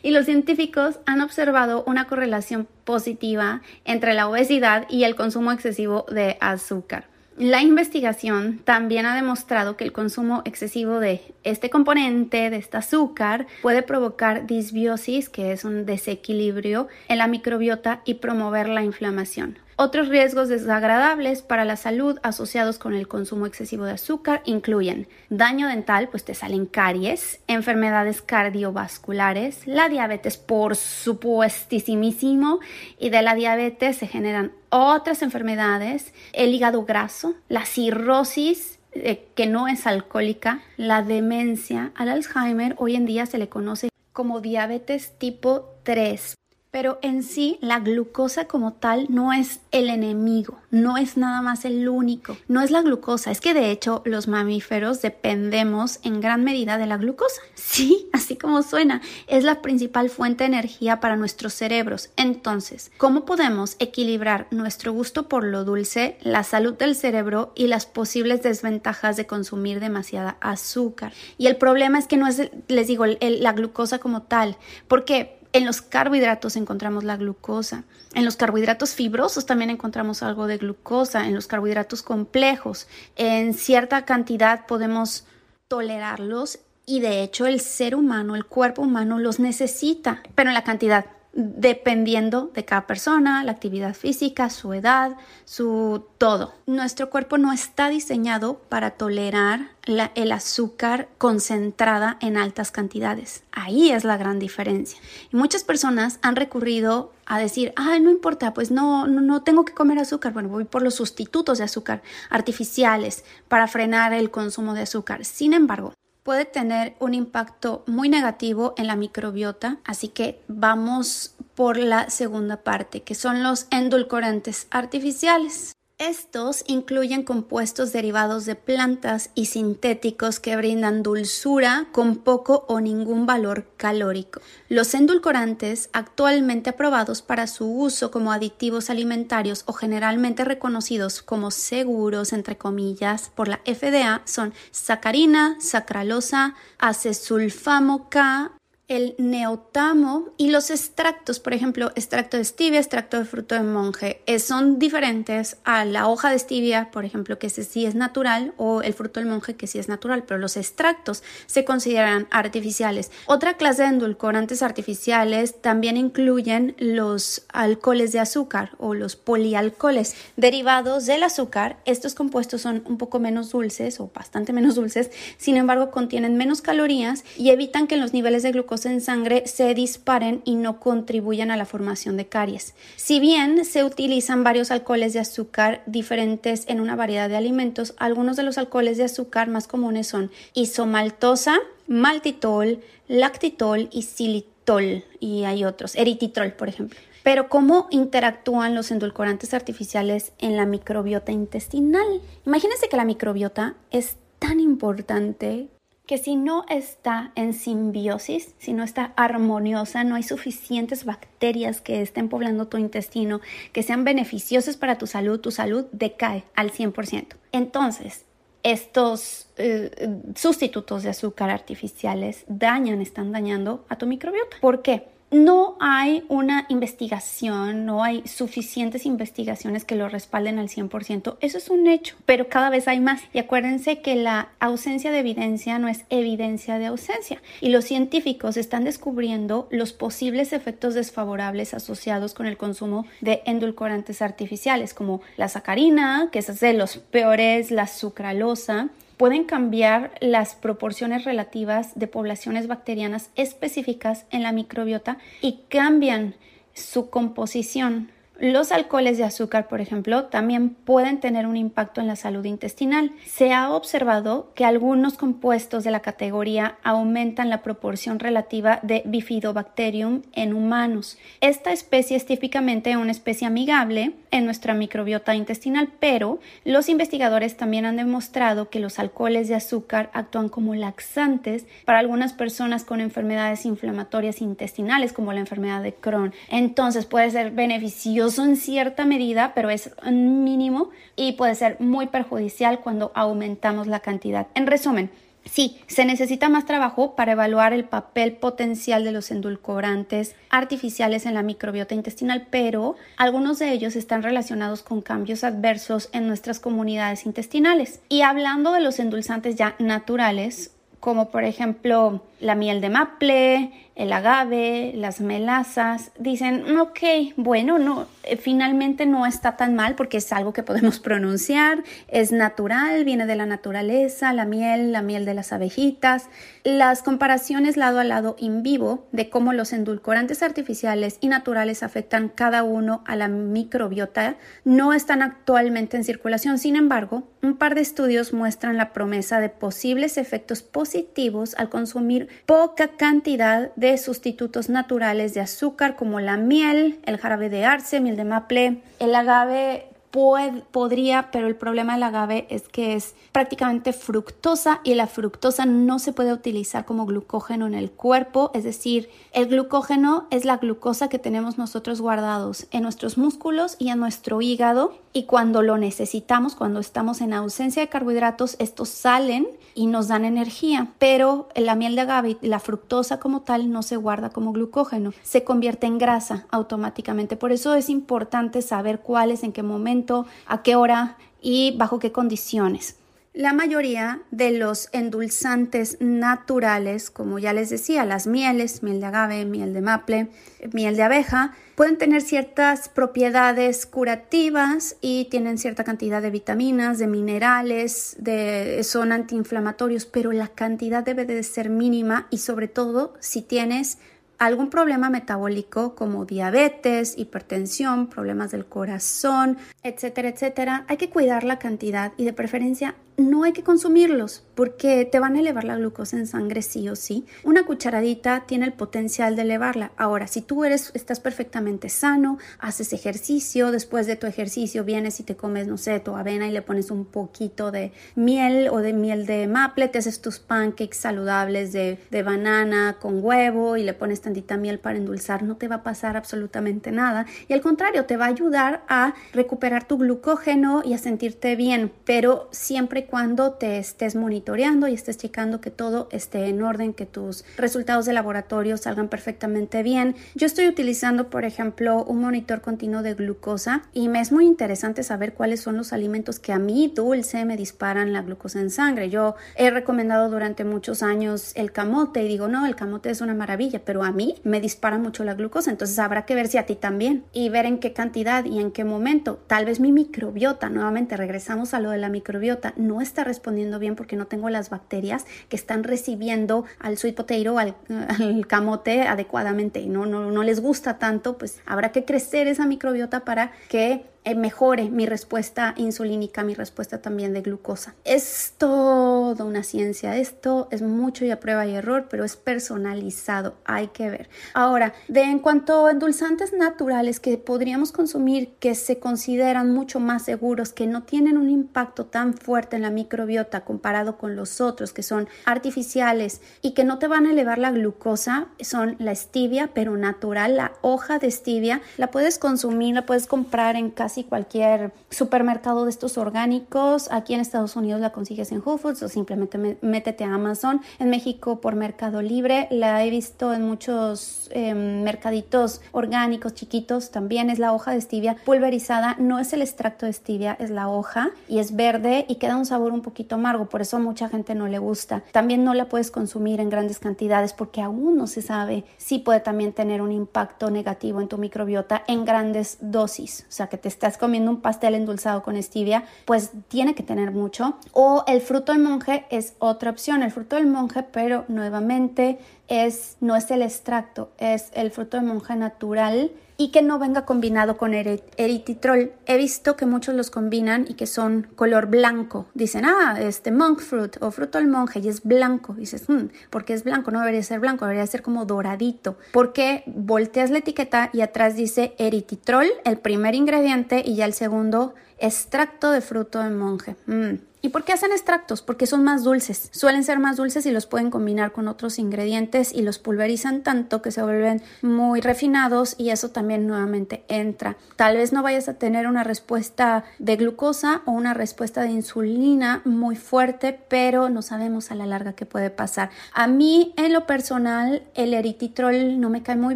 Y 0.01 0.11
los 0.11 0.25
científicos 0.25 0.99
han 1.05 1.21
observado 1.21 1.83
una 1.85 2.07
correlación 2.07 2.67
positiva 2.85 3.61
entre 3.85 4.13
la 4.13 4.27
obesidad 4.27 4.85
y 4.89 5.03
el 5.03 5.15
consumo 5.15 5.51
excesivo 5.51 6.05
de 6.09 6.37
azúcar. 6.39 7.07
La 7.39 7.61
investigación 7.61 8.59
también 8.65 9.05
ha 9.05 9.15
demostrado 9.15 9.77
que 9.77 9.85
el 9.85 9.93
consumo 9.93 10.41
excesivo 10.43 10.99
de 10.99 11.21
este 11.45 11.69
componente, 11.69 12.49
de 12.49 12.57
este 12.57 12.75
azúcar, 12.75 13.47
puede 13.61 13.81
provocar 13.81 14.45
disbiosis, 14.45 15.29
que 15.29 15.53
es 15.53 15.63
un 15.63 15.85
desequilibrio 15.85 16.89
en 17.07 17.17
la 17.17 17.27
microbiota 17.27 18.01
y 18.03 18.15
promover 18.15 18.67
la 18.67 18.83
inflamación. 18.83 19.57
Otros 19.81 20.09
riesgos 20.09 20.49
desagradables 20.49 21.41
para 21.41 21.63
la 21.63 21.77
salud 21.77 22.19
asociados 22.21 22.77
con 22.77 22.93
el 22.93 23.07
consumo 23.07 23.45
excesivo 23.45 23.85
de 23.85 23.93
azúcar 23.93 24.41
incluyen 24.43 25.07
daño 25.29 25.69
dental, 25.69 26.09
pues 26.09 26.25
te 26.25 26.33
salen 26.33 26.65
caries, 26.65 27.39
enfermedades 27.47 28.21
cardiovasculares, 28.21 29.65
la 29.65 29.87
diabetes 29.87 30.35
por 30.35 30.75
supuestísimo 30.75 32.59
y 32.99 33.09
de 33.09 33.21
la 33.21 33.35
diabetes 33.35 33.95
se 33.95 34.07
generan 34.07 34.51
otras 34.67 35.21
enfermedades, 35.21 36.13
el 36.33 36.53
hígado 36.53 36.83
graso, 36.83 37.35
la 37.47 37.65
cirrosis, 37.65 38.79
eh, 38.91 39.29
que 39.33 39.47
no 39.47 39.69
es 39.69 39.87
alcohólica, 39.87 40.59
la 40.75 41.03
demencia, 41.03 41.93
al 41.95 42.09
Alzheimer 42.09 42.75
hoy 42.79 42.97
en 42.97 43.05
día 43.05 43.25
se 43.27 43.37
le 43.37 43.47
conoce 43.47 43.87
como 44.11 44.41
diabetes 44.41 45.17
tipo 45.17 45.69
3. 45.83 46.35
Pero 46.71 46.99
en 47.01 47.23
sí, 47.23 47.57
la 47.61 47.79
glucosa 47.79 48.45
como 48.45 48.73
tal 48.73 49.07
no 49.09 49.33
es 49.33 49.59
el 49.71 49.89
enemigo, 49.89 50.59
no 50.69 50.97
es 50.97 51.17
nada 51.17 51.41
más 51.41 51.65
el 51.65 51.89
único, 51.89 52.37
no 52.47 52.61
es 52.61 52.69
la 52.69 52.83
glucosa, 52.83 53.31
es 53.31 53.41
que 53.41 53.55
de 53.55 53.71
hecho 53.71 54.03
los 54.05 54.27
mamíferos 54.27 55.01
dependemos 55.01 55.99
en 56.03 56.21
gran 56.21 56.43
medida 56.43 56.77
de 56.77 56.85
la 56.85 56.97
glucosa. 56.97 57.41
Sí, 57.55 58.07
así 58.13 58.35
como 58.35 58.61
suena, 58.61 59.01
es 59.27 59.43
la 59.43 59.61
principal 59.61 60.09
fuente 60.09 60.43
de 60.43 60.49
energía 60.49 60.99
para 60.99 61.15
nuestros 61.15 61.53
cerebros. 61.53 62.11
Entonces, 62.17 62.91
¿cómo 62.97 63.25
podemos 63.25 63.75
equilibrar 63.79 64.47
nuestro 64.51 64.93
gusto 64.93 65.27
por 65.27 65.43
lo 65.43 65.63
dulce, 65.63 66.17
la 66.21 66.43
salud 66.43 66.73
del 66.73 66.95
cerebro 66.95 67.51
y 67.55 67.67
las 67.67 67.87
posibles 67.87 68.43
desventajas 68.43 69.17
de 69.17 69.25
consumir 69.25 69.79
demasiada 69.79 70.37
azúcar? 70.39 71.13
Y 71.39 71.47
el 71.47 71.57
problema 71.57 71.97
es 71.97 72.05
que 72.05 72.17
no 72.17 72.27
es, 72.27 72.51
les 72.67 72.87
digo, 72.87 73.05
la 73.07 73.53
glucosa 73.53 73.97
como 73.97 74.23
tal, 74.23 74.57
porque 74.87 75.38
en 75.51 75.65
los 75.65 75.81
carbohidratos 75.81 76.55
encontramos 76.55 77.03
la 77.03 77.17
glucosa. 77.17 77.83
En 78.13 78.25
los 78.25 78.35
carbohidratos 78.35 78.93
fibrosos 78.93 79.45
también 79.45 79.69
encontramos 79.69 80.23
algo 80.23 80.47
de 80.47 80.57
glucosa. 80.57 81.27
En 81.27 81.35
los 81.35 81.47
carbohidratos 81.47 82.03
complejos, 82.03 82.87
en 83.15 83.53
cierta 83.53 84.05
cantidad 84.05 84.65
podemos 84.65 85.25
tolerarlos 85.67 86.59
y 86.85 87.01
de 87.01 87.21
hecho 87.23 87.45
el 87.45 87.59
ser 87.61 87.95
humano, 87.95 88.35
el 88.35 88.45
cuerpo 88.45 88.81
humano 88.81 89.19
los 89.19 89.39
necesita, 89.39 90.23
pero 90.35 90.49
en 90.49 90.55
la 90.55 90.63
cantidad 90.63 91.05
dependiendo 91.39 92.51
de 92.53 92.65
cada 92.65 92.85
persona, 92.85 93.43
la 93.45 93.53
actividad 93.53 93.93
física, 93.93 94.49
su 94.49 94.73
edad, 94.73 95.15
su 95.45 96.03
todo. 96.17 96.53
Nuestro 96.65 97.09
cuerpo 97.09 97.37
no 97.37 97.53
está 97.53 97.87
diseñado 97.87 98.59
para 98.67 98.91
tolerar 98.91 99.71
el 99.85 100.31
azúcar 100.33 101.07
concentrada 101.17 102.17
en 102.19 102.35
altas 102.35 102.71
cantidades. 102.71 103.43
Ahí 103.53 103.89
es 103.89 104.03
la 104.03 104.17
gran 104.17 104.37
diferencia. 104.37 104.99
Y 105.31 105.37
muchas 105.37 105.63
personas 105.63 106.19
han 106.21 106.35
recurrido 106.35 107.13
a 107.25 107.39
decir, 107.39 107.71
ah, 107.77 107.97
no 107.99 108.11
importa, 108.11 108.53
pues 108.53 108.69
no, 108.69 109.07
no, 109.07 109.21
no 109.21 109.41
tengo 109.41 109.63
que 109.63 109.73
comer 109.73 109.97
azúcar. 109.99 110.33
Bueno, 110.33 110.49
voy 110.49 110.65
por 110.65 110.81
los 110.81 110.95
sustitutos 110.95 111.59
de 111.59 111.63
azúcar 111.63 112.01
artificiales 112.29 113.23
para 113.47 113.67
frenar 113.67 114.11
el 114.13 114.29
consumo 114.29 114.73
de 114.73 114.81
azúcar. 114.81 115.23
Sin 115.23 115.53
embargo, 115.53 115.93
puede 116.29 116.45
tener 116.45 116.93
un 116.99 117.15
impacto 117.15 117.83
muy 117.87 118.07
negativo 118.07 118.75
en 118.77 118.85
la 118.85 118.95
microbiota, 118.95 119.79
así 119.83 120.09
que 120.09 120.43
vamos 120.47 121.33
por 121.55 121.75
la 121.75 122.11
segunda 122.11 122.57
parte, 122.57 123.01
que 123.01 123.15
son 123.15 123.41
los 123.41 123.65
endulcorantes 123.71 124.67
artificiales. 124.69 125.73
Estos 125.99 126.63
incluyen 126.65 127.23
compuestos 127.23 127.91
derivados 127.91 128.45
de 128.45 128.55
plantas 128.55 129.31
y 129.35 129.47
sintéticos 129.47 130.39
que 130.39 130.55
brindan 130.55 131.03
dulzura 131.03 131.87
con 131.91 132.15
poco 132.15 132.63
o 132.69 132.79
ningún 132.79 133.25
valor 133.25 133.67
calórico. 133.75 134.39
Los 134.69 134.93
endulcorantes, 134.93 135.89
actualmente 135.91 136.69
aprobados 136.69 137.21
para 137.21 137.47
su 137.47 137.69
uso 137.69 138.11
como 138.11 138.31
aditivos 138.31 138.89
alimentarios 138.89 139.63
o 139.65 139.73
generalmente 139.73 140.45
reconocidos 140.45 141.21
como 141.21 141.51
seguros, 141.51 142.31
entre 142.31 142.57
comillas, 142.57 143.29
por 143.35 143.49
la 143.49 143.59
FDA, 143.65 144.21
son 144.23 144.53
sacarina, 144.71 145.57
sacralosa, 145.59 146.55
acesulfamo 146.77 148.09
K, 148.09 148.53
el 148.89 149.13
neotamo 149.19 150.29
y 150.35 150.49
los 150.49 150.71
extractos, 150.71 151.39
por 151.39 151.53
ejemplo, 151.53 151.91
extracto 151.95 152.37
de 152.37 152.43
stevia, 152.43 152.79
extracto 152.79 153.19
de 153.19 153.25
fruto 153.25 153.53
de 153.53 153.61
monje, 153.61 154.23
eh, 154.25 154.39
son 154.39 154.79
diferentes 154.79 155.57
a 155.63 155.85
la 155.85 156.07
hoja 156.07 156.31
de 156.31 156.39
stevia, 156.39 156.89
por 156.89 157.05
ejemplo, 157.05 157.37
que 157.37 157.51
sí 157.51 157.85
es 157.85 157.93
natural, 157.93 158.53
o 158.57 158.81
el 158.81 158.95
fruto 158.95 159.19
del 159.19 159.29
monje, 159.29 159.55
que 159.55 159.67
sí 159.67 159.77
es 159.77 159.89
natural, 159.89 160.23
pero 160.23 160.39
los 160.39 160.57
extractos 160.57 161.23
se 161.45 161.65
consideran 161.65 162.27
artificiales. 162.31 163.11
Otra 163.27 163.57
clase 163.57 163.83
de 163.83 163.89
endulcorantes 163.89 164.63
artificiales 164.63 165.61
también 165.61 165.95
incluyen 165.95 166.75
los 166.79 167.43
alcoholes 167.53 168.11
de 168.11 168.19
azúcar 168.19 168.71
o 168.79 168.95
los 168.95 169.15
polialcoholes 169.15 170.15
derivados 170.35 171.05
del 171.05 171.21
azúcar. 171.21 171.77
Estos 171.85 172.15
compuestos 172.15 172.61
son 172.61 172.81
un 172.87 172.97
poco 172.97 173.19
menos 173.19 173.51
dulces 173.51 173.99
o 173.99 174.09
bastante 174.11 174.51
menos 174.51 174.73
dulces, 174.73 175.11
sin 175.37 175.57
embargo, 175.57 175.91
contienen 175.91 176.37
menos 176.37 176.63
calorías 176.63 177.23
y 177.37 177.51
evitan 177.51 177.85
que 177.85 177.95
los 177.95 178.13
niveles 178.13 178.41
de 178.41 178.51
glucosa 178.51 178.78
en 178.85 179.01
sangre 179.01 179.47
se 179.47 179.73
disparen 179.73 180.41
y 180.45 180.55
no 180.55 180.79
contribuyan 180.79 181.51
a 181.51 181.57
la 181.57 181.65
formación 181.65 182.17
de 182.17 182.27
caries. 182.27 182.75
Si 182.95 183.19
bien 183.19 183.65
se 183.65 183.83
utilizan 183.83 184.43
varios 184.43 184.71
alcoholes 184.71 185.13
de 185.13 185.19
azúcar 185.19 185.81
diferentes 185.85 186.65
en 186.67 186.79
una 186.79 186.95
variedad 186.95 187.29
de 187.29 187.37
alimentos, 187.37 187.93
algunos 187.97 188.37
de 188.37 188.43
los 188.43 188.57
alcoholes 188.57 188.97
de 188.97 189.05
azúcar 189.05 189.47
más 189.49 189.67
comunes 189.67 190.07
son 190.07 190.31
isomaltosa, 190.53 191.57
maltitol, 191.87 192.81
lactitol 193.07 193.89
y 193.91 194.03
xilitol 194.03 195.03
y 195.19 195.43
hay 195.45 195.65
otros, 195.65 195.95
erititrol, 195.95 196.53
por 196.53 196.69
ejemplo. 196.69 196.99
Pero 197.23 197.49
¿cómo 197.49 197.87
interactúan 197.91 198.75
los 198.75 198.91
endulcorantes 198.91 199.53
artificiales 199.53 200.31
en 200.37 200.55
la 200.55 200.65
microbiota 200.65 201.31
intestinal? 201.31 202.21
Imagínense 202.45 202.87
que 202.87 202.97
la 202.97 203.05
microbiota 203.05 203.75
es 203.91 204.17
tan 204.39 204.59
importante 204.59 205.67
que 206.09 206.17
si 206.17 206.35
no 206.35 206.65
está 206.69 207.31
en 207.35 207.53
simbiosis, 207.53 208.55
si 208.57 208.73
no 208.73 208.83
está 208.83 209.13
armoniosa, 209.15 210.03
no 210.03 210.15
hay 210.15 210.23
suficientes 210.23 211.05
bacterias 211.05 211.81
que 211.81 212.01
estén 212.01 212.29
poblando 212.29 212.67
tu 212.67 212.79
intestino, 212.79 213.41
que 213.73 213.83
sean 213.83 214.05
beneficiosas 214.05 214.75
para 214.75 214.97
tu 214.97 215.05
salud, 215.05 215.39
tu 215.39 215.51
salud 215.51 215.85
decae 215.91 216.45
al 216.55 216.71
100%. 216.71 217.35
Entonces, 217.51 218.25
estos 218.63 219.49
eh, 219.57 220.09
sustitutos 220.33 221.03
de 221.03 221.09
azúcar 221.11 221.51
artificiales 221.51 222.43
dañan, 222.47 223.01
están 223.01 223.31
dañando 223.31 223.85
a 223.87 223.99
tu 223.99 224.07
microbiota. 224.07 224.57
¿Por 224.61 224.81
qué? 224.81 225.09
No 225.31 225.77
hay 225.79 226.23
una 226.27 226.65
investigación, 226.69 227.85
no 227.85 228.03
hay 228.03 228.23
suficientes 228.27 229.05
investigaciones 229.05 229.85
que 229.85 229.95
lo 229.95 230.09
respalden 230.09 230.59
al 230.59 230.69
100%. 230.69 231.37
Eso 231.41 231.57
es 231.57 231.69
un 231.69 231.87
hecho, 231.87 232.15
pero 232.25 232.49
cada 232.49 232.69
vez 232.69 232.87
hay 232.87 232.99
más. 232.99 233.21
Y 233.33 233.39
acuérdense 233.39 234.01
que 234.01 234.15
la 234.15 234.49
ausencia 234.59 235.11
de 235.11 235.19
evidencia 235.19 235.77
no 235.79 235.87
es 235.87 236.05
evidencia 236.09 236.79
de 236.79 236.87
ausencia. 236.87 237.41
Y 237.61 237.69
los 237.69 237.85
científicos 237.85 238.57
están 238.57 238.83
descubriendo 238.83 239.67
los 239.71 239.93
posibles 239.93 240.53
efectos 240.53 240.95
desfavorables 240.95 241.73
asociados 241.73 242.33
con 242.33 242.47
el 242.47 242.57
consumo 242.57 243.05
de 243.21 243.41
endulcorantes 243.45 244.21
artificiales, 244.21 244.93
como 244.93 245.21
la 245.37 245.47
sacarina, 245.47 246.29
que 246.31 246.39
es 246.39 246.59
de 246.59 246.73
los 246.73 246.97
peores, 246.97 247.71
la 247.71 247.87
sucralosa, 247.87 248.89
pueden 249.19 249.43
cambiar 249.43 250.13
las 250.21 250.55
proporciones 250.55 251.25
relativas 251.25 251.91
de 251.99 252.07
poblaciones 252.07 252.67
bacterianas 252.67 253.31
específicas 253.35 254.25
en 254.31 254.43
la 254.43 254.53
microbiota 254.53 255.17
y 255.41 255.59
cambian 255.67 256.35
su 256.73 257.09
composición 257.09 258.11
los 258.39 258.71
alcoholes 258.71 259.17
de 259.17 259.25
azúcar, 259.25 259.67
por 259.67 259.81
ejemplo, 259.81 260.25
también 260.25 260.69
pueden 260.69 261.19
tener 261.19 261.45
un 261.45 261.57
impacto 261.57 261.99
en 261.99 262.07
la 262.07 262.15
salud 262.15 262.45
intestinal. 262.45 263.11
Se 263.25 263.53
ha 263.53 263.71
observado 263.71 264.51
que 264.55 264.65
algunos 264.65 265.15
compuestos 265.15 265.83
de 265.83 265.91
la 265.91 265.99
categoría 266.01 266.77
aumentan 266.83 267.49
la 267.49 267.61
proporción 267.61 268.19
relativa 268.19 268.79
de 268.81 269.03
Bifidobacterium 269.05 270.21
en 270.33 270.53
humanos. 270.53 271.17
Esta 271.41 271.71
especie 271.71 272.15
es 272.15 272.25
típicamente 272.25 272.95
una 272.95 273.11
especie 273.11 273.45
amigable 273.45 274.13
en 274.31 274.45
nuestra 274.45 274.73
microbiota 274.73 275.35
intestinal, 275.35 275.89
pero 275.99 276.39
los 276.63 276.87
investigadores 276.87 277.57
también 277.57 277.85
han 277.85 277.97
demostrado 277.97 278.69
que 278.69 278.79
los 278.79 278.99
alcoholes 278.99 279.47
de 279.47 279.55
azúcar 279.55 280.09
actúan 280.13 280.49
como 280.49 280.75
laxantes 280.75 281.65
para 281.83 281.99
algunas 281.99 282.33
personas 282.33 282.83
con 282.83 283.01
enfermedades 283.01 283.65
inflamatorias 283.65 284.41
intestinales, 284.41 285.13
como 285.13 285.33
la 285.33 285.39
enfermedad 285.39 285.83
de 285.83 285.93
Crohn. 285.93 286.33
Entonces 286.49 287.05
puede 287.05 287.31
ser 287.31 287.51
beneficioso 287.51 288.28
en 288.37 288.55
cierta 288.55 289.05
medida, 289.05 289.53
pero 289.55 289.69
es 289.69 289.91
mínimo 290.11 290.89
y 291.15 291.33
puede 291.33 291.55
ser 291.55 291.77
muy 291.79 292.07
perjudicial 292.07 292.81
cuando 292.81 293.11
aumentamos 293.15 293.87
la 293.87 294.01
cantidad. 294.01 294.47
En 294.53 294.67
resumen, 294.67 295.09
Sí, 295.45 295.79
se 295.87 296.05
necesita 296.05 296.47
más 296.47 296.65
trabajo 296.65 297.15
para 297.15 297.31
evaluar 297.31 297.73
el 297.73 297.85
papel 297.85 298.33
potencial 298.33 299.03
de 299.03 299.11
los 299.11 299.31
endulcorantes 299.31 300.35
artificiales 300.49 301.25
en 301.25 301.33
la 301.33 301.41
microbiota 301.41 301.95
intestinal, 301.95 302.47
pero 302.51 302.95
algunos 303.17 303.57
de 303.57 303.71
ellos 303.71 303.95
están 303.95 304.21
relacionados 304.21 304.83
con 304.83 305.01
cambios 305.01 305.43
adversos 305.43 306.09
en 306.11 306.27
nuestras 306.27 306.59
comunidades 306.59 307.25
intestinales. 307.25 308.01
Y 308.09 308.21
hablando 308.21 308.73
de 308.73 308.81
los 308.81 308.99
endulzantes 308.99 309.55
ya 309.55 309.75
naturales, 309.79 310.71
como 310.99 311.29
por 311.29 311.43
ejemplo 311.43 312.21
la 312.39 312.55
miel 312.55 312.81
de 312.81 312.89
maple, 312.89 313.71
el 313.95 314.13
agave, 314.13 314.93
las 314.95 315.19
melazas, 315.19 316.11
dicen, 316.17 316.77
ok, 316.77 316.99
bueno, 317.35 317.79
no, 317.79 318.07
eh, 318.23 318.37
finalmente 318.37 319.05
no 319.05 319.25
está 319.25 319.57
tan 319.57 319.75
mal 319.75 319.95
porque 319.95 320.17
es 320.17 320.31
algo 320.31 320.53
que 320.53 320.63
podemos 320.63 320.99
pronunciar, 321.01 321.83
es 322.07 322.31
natural, 322.31 323.03
viene 323.03 323.25
de 323.25 323.35
la 323.35 323.45
naturaleza, 323.45 324.31
la 324.31 324.45
miel, 324.45 324.93
la 324.93 325.01
miel 325.01 325.25
de 325.25 325.33
las 325.33 325.51
abejitas. 325.51 326.29
Las 326.63 327.03
comparaciones 327.03 327.75
lado 327.75 327.99
a 327.99 328.05
lado 328.05 328.37
en 328.39 328.63
vivo 328.63 329.07
de 329.11 329.29
cómo 329.29 329.51
los 329.51 329.73
endulcorantes 329.73 330.43
artificiales 330.43 331.17
y 331.19 331.27
naturales 331.27 331.83
afectan 331.83 332.29
cada 332.29 332.63
uno 332.63 333.03
a 333.05 333.17
la 333.17 333.27
microbiota 333.27 334.37
no 334.63 334.93
están 334.93 335.21
actualmente 335.21 335.97
en 335.97 336.03
circulación. 336.03 336.57
Sin 336.57 336.75
embargo, 336.75 337.23
un 337.41 337.55
par 337.55 337.75
de 337.75 337.81
estudios 337.81 338.33
muestran 338.33 338.77
la 338.77 338.91
promesa 338.93 339.39
de 339.39 339.49
posibles 339.49 340.17
efectos 340.17 340.61
positivos 340.61 341.55
al 341.55 341.69
consumir 341.69 342.27
poca 342.45 342.89
cantidad 342.89 343.73
de 343.75 343.97
sustitutos 343.97 344.69
naturales 344.69 345.33
de 345.33 345.41
azúcar 345.41 345.95
como 345.95 346.19
la 346.19 346.37
miel, 346.37 346.99
el 347.05 347.17
jarabe 347.17 347.49
de 347.49 347.65
arce, 347.65 348.01
miel 348.01 348.17
de 348.17 348.25
maple, 348.25 348.81
el 348.99 349.15
agave 349.15 349.88
podría, 350.11 351.29
pero 351.31 351.47
el 351.47 351.55
problema 351.55 351.93
del 351.93 352.03
agave 352.03 352.47
es 352.49 352.67
que 352.67 352.95
es 352.95 353.15
prácticamente 353.31 353.93
fructosa 353.93 354.81
y 354.83 354.95
la 354.95 355.07
fructosa 355.07 355.65
no 355.65 355.99
se 355.99 356.13
puede 356.13 356.33
utilizar 356.33 356.85
como 356.85 357.05
glucógeno 357.05 357.67
en 357.67 357.75
el 357.75 357.91
cuerpo, 357.91 358.51
es 358.53 358.63
decir, 358.63 359.09
el 359.31 359.47
glucógeno 359.47 360.25
es 360.31 360.45
la 360.45 360.57
glucosa 360.57 361.09
que 361.09 361.19
tenemos 361.19 361.57
nosotros 361.57 362.01
guardados 362.01 362.67
en 362.71 362.83
nuestros 362.83 363.17
músculos 363.17 363.75
y 363.77 363.89
en 363.89 363.99
nuestro 363.99 364.41
hígado. 364.41 364.93
Y 365.11 365.23
cuando 365.23 365.63
lo 365.63 365.77
necesitamos, 365.77 366.55
cuando 366.55 366.79
estamos 366.79 367.21
en 367.21 367.33
ausencia 367.33 367.81
de 367.81 367.89
carbohidratos, 367.89 368.55
estos 368.59 368.89
salen 368.89 369.47
y 369.73 369.87
nos 369.87 370.07
dan 370.07 370.25
energía, 370.25 370.91
pero 370.99 371.47
la 371.55 371.75
miel 371.75 371.95
de 371.95 372.01
agave 372.01 372.37
y 372.41 372.47
la 372.47 372.59
fructosa 372.59 373.19
como 373.19 373.41
tal 373.41 373.71
no 373.71 373.81
se 373.81 373.95
guarda 373.95 374.29
como 374.29 374.51
glucógeno, 374.51 375.13
se 375.23 375.43
convierte 375.43 375.87
en 375.87 375.97
grasa 375.97 376.45
automáticamente. 376.51 377.37
Por 377.37 377.51
eso 377.51 377.73
es 377.75 377.89
importante 377.89 378.61
saber 378.61 378.99
cuáles, 378.99 379.43
en 379.43 379.51
qué 379.51 379.63
momento, 379.63 379.98
a 380.45 380.63
qué 380.63 380.75
hora 380.75 381.17
y 381.41 381.75
bajo 381.77 381.99
qué 381.99 382.11
condiciones. 382.11 382.95
La 383.33 383.53
mayoría 383.53 384.23
de 384.31 384.51
los 384.51 384.89
endulzantes 384.91 385.97
naturales, 385.99 387.11
como 387.11 387.37
ya 387.37 387.53
les 387.53 387.69
decía, 387.69 388.03
las 388.03 388.25
mieles, 388.25 388.81
miel 388.81 388.99
de 388.99 389.05
agave, 389.05 389.45
miel 389.45 389.71
de 389.71 389.81
maple, 389.81 390.27
miel 390.73 390.95
de 390.95 391.03
abeja, 391.03 391.53
pueden 391.75 391.99
tener 391.99 392.23
ciertas 392.23 392.89
propiedades 392.89 393.85
curativas 393.85 394.97
y 394.99 395.25
tienen 395.25 395.59
cierta 395.59 395.83
cantidad 395.83 396.23
de 396.23 396.31
vitaminas, 396.31 396.97
de 396.97 397.05
minerales, 397.05 398.15
de, 398.17 398.83
son 398.83 399.11
antiinflamatorios, 399.11 400.07
pero 400.07 400.31
la 400.31 400.47
cantidad 400.47 401.03
debe 401.03 401.25
de 401.25 401.43
ser 401.43 401.69
mínima 401.69 402.27
y 402.31 402.39
sobre 402.39 402.67
todo 402.67 403.13
si 403.19 403.43
tienes 403.43 403.99
algún 404.39 404.69
problema 404.69 405.09
metabólico 405.09 405.95
como 405.95 406.25
diabetes, 406.25 407.17
hipertensión, 407.17 408.07
problemas 408.07 408.51
del 408.51 408.65
corazón, 408.65 409.57
etcétera, 409.83 410.29
etcétera, 410.29 410.85
hay 410.87 410.97
que 410.97 411.09
cuidar 411.09 411.43
la 411.43 411.59
cantidad 411.59 412.13
y 412.17 412.23
de 412.23 412.33
preferencia 412.33 412.95
no 413.19 413.43
hay 413.43 413.53
que 413.53 413.63
consumirlos 413.63 414.43
porque 414.55 415.05
te 415.05 415.19
van 415.19 415.37
a 415.37 415.39
elevar 415.39 415.63
la 415.63 415.77
glucosa 415.77 416.17
en 416.17 416.27
sangre 416.27 416.61
sí 416.61 416.89
o 416.89 416.95
sí. 416.97 417.25
Una 417.43 417.63
cucharadita 417.63 418.43
tiene 418.45 418.65
el 418.65 418.73
potencial 418.73 419.37
de 419.37 419.43
elevarla. 419.43 419.91
Ahora, 419.95 420.27
si 420.27 420.41
tú 420.41 420.65
eres, 420.65 420.91
estás 420.93 421.21
perfectamente 421.21 421.87
sano, 421.87 422.39
haces 422.59 422.91
ejercicio, 422.91 423.71
después 423.71 424.05
de 424.05 424.17
tu 424.17 424.27
ejercicio 424.27 424.83
vienes 424.83 425.19
y 425.21 425.23
te 425.23 425.37
comes, 425.37 425.67
no 425.67 425.77
sé, 425.77 425.99
tu 426.01 426.15
avena 426.15 426.47
y 426.47 426.51
le 426.51 426.61
pones 426.61 426.91
un 426.91 427.05
poquito 427.05 427.71
de 427.71 427.93
miel 428.15 428.67
o 428.69 428.79
de 428.79 428.91
miel 428.91 429.25
de 429.25 429.47
maple, 429.47 429.87
te 429.87 429.99
haces 429.99 430.21
tus 430.21 430.39
pancakes 430.39 430.97
saludables 430.97 431.71
de, 431.71 431.97
de 432.11 432.23
banana 432.23 432.97
con 432.99 433.23
huevo 433.23 433.77
y 433.77 433.83
le 433.83 433.93
pones 433.93 434.19
tantita 434.19 434.57
miel 434.57 434.79
para 434.79 434.97
endulzar, 434.97 435.41
no 435.43 435.55
te 435.55 435.69
va 435.69 435.75
a 435.75 435.83
pasar 435.83 436.17
absolutamente 436.17 436.91
nada. 436.91 437.25
Y 437.47 437.53
al 437.53 437.61
contrario, 437.61 438.05
te 438.05 438.17
va 438.17 438.25
a 438.25 438.29
ayudar 438.29 438.83
a 438.89 439.13
recuperar 439.31 439.87
tu 439.87 439.97
glucógeno 439.97 440.81
y 440.83 440.93
a 440.93 440.97
sentirte 440.97 441.55
bien, 441.55 441.91
pero 442.03 442.49
siempre 442.51 443.05
cuando 443.09 443.53
te 443.53 443.77
estés 443.77 444.15
monitoreando 444.15 444.87
y 444.87 444.93
estés 444.93 445.17
checando 445.17 445.61
que 445.61 445.71
todo 445.71 446.07
esté 446.11 446.45
en 446.45 446.61
orden, 446.61 446.93
que 446.93 447.05
tus 447.05 447.43
resultados 447.57 448.05
de 448.05 448.13
laboratorio 448.13 448.77
salgan 448.77 449.09
perfectamente 449.09 449.83
bien. 449.83 450.15
Yo 450.35 450.45
estoy 450.45 450.67
utilizando, 450.67 451.29
por 451.29 451.45
ejemplo, 451.45 452.03
un 452.03 452.21
monitor 452.21 452.61
continuo 452.61 453.01
de 453.01 453.15
glucosa 453.15 453.83
y 453.93 454.07
me 454.07 454.21
es 454.21 454.31
muy 454.31 454.45
interesante 454.45 455.03
saber 455.03 455.33
cuáles 455.33 455.61
son 455.61 455.77
los 455.77 455.93
alimentos 455.93 456.39
que 456.39 456.53
a 456.53 456.59
mí 456.59 456.91
dulce 456.93 457.45
me 457.45 457.57
disparan 457.57 458.13
la 458.13 458.21
glucosa 458.21 458.59
en 458.59 458.69
sangre. 458.69 459.09
Yo 459.09 459.35
he 459.55 459.71
recomendado 459.71 460.29
durante 460.29 460.63
muchos 460.63 461.03
años 461.03 461.51
el 461.55 461.71
camote 461.71 462.23
y 462.23 462.27
digo, 462.27 462.47
no, 462.47 462.65
el 462.65 462.75
camote 462.75 463.09
es 463.09 463.21
una 463.21 463.33
maravilla, 463.33 463.81
pero 463.83 464.03
a 464.03 464.11
mí 464.11 464.35
me 464.43 464.61
dispara 464.61 464.97
mucho 464.97 465.23
la 465.23 465.33
glucosa, 465.33 465.71
entonces 465.71 465.97
habrá 465.99 466.25
que 466.25 466.35
ver 466.35 466.47
si 466.47 466.57
a 466.57 466.65
ti 466.65 466.75
también 466.75 467.23
y 467.33 467.49
ver 467.49 467.65
en 467.65 467.79
qué 467.79 467.93
cantidad 467.93 468.45
y 468.45 468.59
en 468.59 468.71
qué 468.71 468.83
momento. 468.83 469.39
Tal 469.47 469.65
vez 469.65 469.79
mi 469.79 469.91
microbiota, 469.91 470.69
nuevamente 470.69 471.17
regresamos 471.17 471.73
a 471.73 471.79
lo 471.79 471.91
de 471.91 471.97
la 471.97 472.09
microbiota, 472.09 472.73
no 472.75 472.98
está 473.01 473.23
respondiendo 473.23 473.79
bien 473.79 473.95
porque 473.95 474.15
no 474.15 474.27
tengo 474.27 474.49
las 474.49 474.69
bacterias 474.69 475.25
que 475.49 475.55
están 475.55 475.83
recibiendo 475.83 476.65
al 476.79 476.97
sweet 476.97 477.15
potato, 477.15 477.57
al, 477.57 477.75
al 478.19 478.47
camote 478.47 479.03
adecuadamente 479.03 479.79
y 479.79 479.87
no, 479.87 480.05
no, 480.05 480.31
no 480.31 480.43
les 480.43 480.61
gusta 480.61 480.97
tanto, 480.97 481.37
pues 481.37 481.61
habrá 481.65 481.91
que 481.91 482.05
crecer 482.05 482.47
esa 482.47 482.65
microbiota 482.65 483.25
para 483.25 483.51
que 483.67 484.05
mejore 484.35 484.89
mi 484.89 485.05
respuesta 485.05 485.73
insulínica, 485.77 486.43
mi 486.43 486.53
respuesta 486.53 487.01
también 487.01 487.33
de 487.33 487.41
glucosa. 487.41 487.95
Es 488.03 488.53
toda 488.57 489.43
una 489.45 489.63
ciencia, 489.63 490.17
esto 490.17 490.67
es 490.71 490.81
mucho 490.81 491.25
y 491.25 491.31
a 491.31 491.39
prueba 491.39 491.65
y 491.65 491.75
error, 491.75 492.07
pero 492.09 492.23
es 492.23 492.35
personalizado, 492.35 493.55
hay 493.65 493.87
que 493.87 494.09
ver. 494.09 494.29
Ahora, 494.53 494.93
de 495.07 495.21
en 495.21 495.39
cuanto 495.39 495.85
a 495.85 495.91
endulzantes 495.91 496.53
naturales 496.53 497.19
que 497.19 497.37
podríamos 497.37 497.91
consumir 497.91 498.53
que 498.59 498.75
se 498.75 498.99
consideran 498.99 499.73
mucho 499.73 499.99
más 499.99 500.23
seguros, 500.23 500.73
que 500.73 500.87
no 500.87 501.03
tienen 501.03 501.37
un 501.37 501.49
impacto 501.49 502.05
tan 502.05 502.33
fuerte 502.33 502.75
en 502.75 502.83
la 502.83 502.89
microbiota 502.89 503.61
comparado 503.61 504.17
con 504.17 504.35
los 504.35 504.61
otros 504.61 504.93
que 504.93 505.03
son 505.03 505.27
artificiales 505.45 506.41
y 506.61 506.73
que 506.73 506.83
no 506.83 506.99
te 506.99 507.07
van 507.07 507.25
a 507.25 507.31
elevar 507.31 507.57
la 507.57 507.71
glucosa, 507.71 508.47
son 508.59 508.95
la 508.99 509.15
stevia, 509.15 509.71
pero 509.73 509.97
natural, 509.97 510.57
la 510.57 510.73
hoja 510.81 511.19
de 511.19 511.31
stevia, 511.31 511.81
la 511.97 512.11
puedes 512.11 512.39
consumir, 512.39 512.95
la 512.95 513.05
puedes 513.05 513.27
comprar 513.27 513.75
en 513.75 513.89
casa 513.89 514.18
casi 514.19 514.27
cualquier 514.27 514.91
supermercado 515.09 515.85
de 515.85 515.91
estos 515.91 516.17
orgánicos. 516.17 517.09
Aquí 517.11 517.33
en 517.33 517.39
Estados 517.41 517.75
Unidos 517.75 518.01
la 518.01 518.11
consigues 518.11 518.51
en 518.51 518.61
Whole 518.63 518.77
Foods 518.77 519.03
o 519.03 519.09
simplemente 519.09 519.77
métete 519.81 520.23
a 520.23 520.33
Amazon. 520.33 520.81
En 520.99 521.09
México 521.09 521.61
por 521.61 521.75
Mercado 521.75 522.21
Libre 522.21 522.67
la 522.71 523.03
he 523.05 523.09
visto 523.09 523.53
en 523.53 523.63
muchos 523.63 524.49
em, 524.51 525.03
mercaditos 525.03 525.81
orgánicos 525.91 526.53
chiquitos. 526.53 527.11
También 527.11 527.49
es 527.49 527.59
la 527.59 527.73
hoja 527.73 527.91
de 527.91 528.01
stevia 528.01 528.35
pulverizada. 528.45 529.15
No 529.19 529.39
es 529.39 529.53
el 529.53 529.61
extracto 529.61 530.05
de 530.05 530.13
stevia, 530.13 530.57
es 530.59 530.69
la 530.69 530.89
hoja 530.89 531.29
y 531.47 531.59
es 531.59 531.75
verde 531.75 532.25
y 532.27 532.35
queda 532.35 532.57
un 532.57 532.65
sabor 532.65 532.91
un 532.93 533.01
poquito 533.01 533.35
amargo. 533.35 533.69
Por 533.69 533.81
eso 533.81 533.97
a 533.97 533.99
mucha 533.99 534.27
gente 534.27 534.55
no 534.55 534.67
le 534.67 534.79
gusta. 534.79 535.23
También 535.31 535.63
no 535.63 535.73
la 535.73 535.85
puedes 535.85 536.11
consumir 536.11 536.59
en 536.59 536.69
grandes 536.69 536.99
cantidades 536.99 537.53
porque 537.53 537.81
aún 537.81 538.17
no 538.17 538.27
se 538.27 538.41
sabe 538.41 538.85
si 538.97 539.19
puede 539.19 539.39
también 539.39 539.73
tener 539.73 540.01
un 540.01 540.11
impacto 540.11 540.71
negativo 540.71 541.21
en 541.21 541.27
tu 541.27 541.37
microbiota 541.37 542.03
en 542.07 542.25
grandes 542.25 542.77
dosis. 542.81 543.45
O 543.47 543.51
sea 543.51 543.67
que 543.67 543.77
te 543.77 543.87
estás 543.99 544.17
comiendo 544.17 544.49
un 544.49 544.61
pastel 544.61 544.95
endulzado 544.95 545.43
con 545.43 545.61
stevia, 545.61 546.05
pues 546.23 546.51
tiene 546.69 546.95
que 546.95 547.03
tener 547.03 547.31
mucho. 547.31 547.77
O 547.91 548.23
el 548.27 548.39
fruto 548.39 548.71
del 548.71 548.81
monje 548.81 549.25
es 549.29 549.55
otra 549.59 549.91
opción, 549.91 550.23
el 550.23 550.31
fruto 550.31 550.55
del 550.55 550.67
monje, 550.67 551.03
pero 551.03 551.43
nuevamente 551.49 552.39
es, 552.69 553.17
no 553.19 553.35
es 553.35 553.51
el 553.51 553.61
extracto, 553.61 554.31
es 554.37 554.69
el 554.73 554.91
fruto 554.91 555.17
del 555.17 555.25
monje 555.25 555.55
natural 555.55 556.31
y 556.59 556.71
que 556.71 556.81
no 556.81 556.99
venga 556.99 557.25
combinado 557.25 557.77
con 557.77 557.93
erititrol. 557.93 559.13
He 559.25 559.37
visto 559.37 559.77
que 559.77 559.85
muchos 559.85 560.13
los 560.13 560.29
combinan 560.29 560.85
y 560.89 560.95
que 560.95 561.07
son 561.07 561.47
color 561.55 561.87
blanco. 561.87 562.47
Dicen, 562.53 562.83
ah, 562.83 563.17
este 563.17 563.51
monk 563.51 563.79
fruit 563.79 564.17
o 564.19 564.29
fruto 564.31 564.57
del 564.57 564.67
monje 564.67 564.99
y 564.99 565.07
es 565.07 565.23
blanco. 565.23 565.73
dices, 565.73 566.09
hmm, 566.09 566.25
¿por 566.49 566.65
qué 566.65 566.73
es 566.73 566.83
blanco? 566.83 567.11
No 567.11 567.19
debería 567.19 567.43
ser 567.43 567.61
blanco, 567.61 567.85
debería 567.85 568.05
ser 568.07 568.21
como 568.21 568.43
doradito. 568.43 569.17
Porque 569.31 569.83
volteas 569.87 570.51
la 570.51 570.57
etiqueta 570.57 571.09
y 571.13 571.21
atrás 571.21 571.55
dice 571.55 571.95
erititrol, 571.97 572.67
el 572.83 572.97
primer 572.97 573.35
ingrediente, 573.35 574.03
y 574.05 574.15
ya 574.15 574.25
el 574.25 574.33
segundo, 574.33 574.95
extracto 575.17 575.91
de 575.91 576.01
fruto 576.01 576.43
del 576.43 576.55
monje. 576.55 576.97
Hmm. 577.07 577.35
¿Y 577.61 577.69
por 577.69 577.83
qué 577.83 577.91
hacen 577.91 578.13
extractos? 578.13 578.61
Porque 578.61 578.87
son 578.87 579.03
más 579.03 579.25
dulces. 579.25 579.69
Suelen 579.73 580.05
ser 580.05 580.17
más 580.19 580.37
dulces 580.37 580.65
y 580.65 580.71
los 580.71 580.85
pueden 580.85 581.09
combinar 581.09 581.51
con 581.51 581.67
otros 581.67 581.99
ingredientes 581.99 582.73
y 582.73 582.83
los 582.83 582.99
pulverizan 582.99 583.63
tanto 583.63 584.01
que 584.01 584.11
se 584.11 584.23
vuelven 584.23 584.61
muy 584.81 585.19
refinados 585.19 585.95
y 585.97 586.11
eso 586.11 586.29
también 586.29 586.67
nuevamente 586.67 587.25
entra. 587.27 587.75
Tal 587.97 588.15
vez 588.15 588.31
no 588.31 588.43
vayas 588.43 588.69
a 588.69 588.75
tener 588.75 589.07
una 589.07 589.25
respuesta 589.25 590.05
de 590.19 590.37
glucosa 590.37 591.01
o 591.05 591.11
una 591.11 591.33
respuesta 591.33 591.81
de 591.81 591.89
insulina 591.89 592.81
muy 592.85 593.17
fuerte, 593.17 593.77
pero 593.89 594.29
no 594.29 594.41
sabemos 594.41 594.91
a 594.91 594.95
la 594.95 595.05
larga 595.05 595.33
qué 595.33 595.45
puede 595.45 595.69
pasar. 595.69 596.11
A 596.33 596.47
mí 596.47 596.93
en 596.95 597.11
lo 597.11 597.27
personal 597.27 598.03
el 598.15 598.33
erititrol 598.33 599.19
no 599.19 599.29
me 599.29 599.43
cae 599.43 599.57
muy 599.57 599.75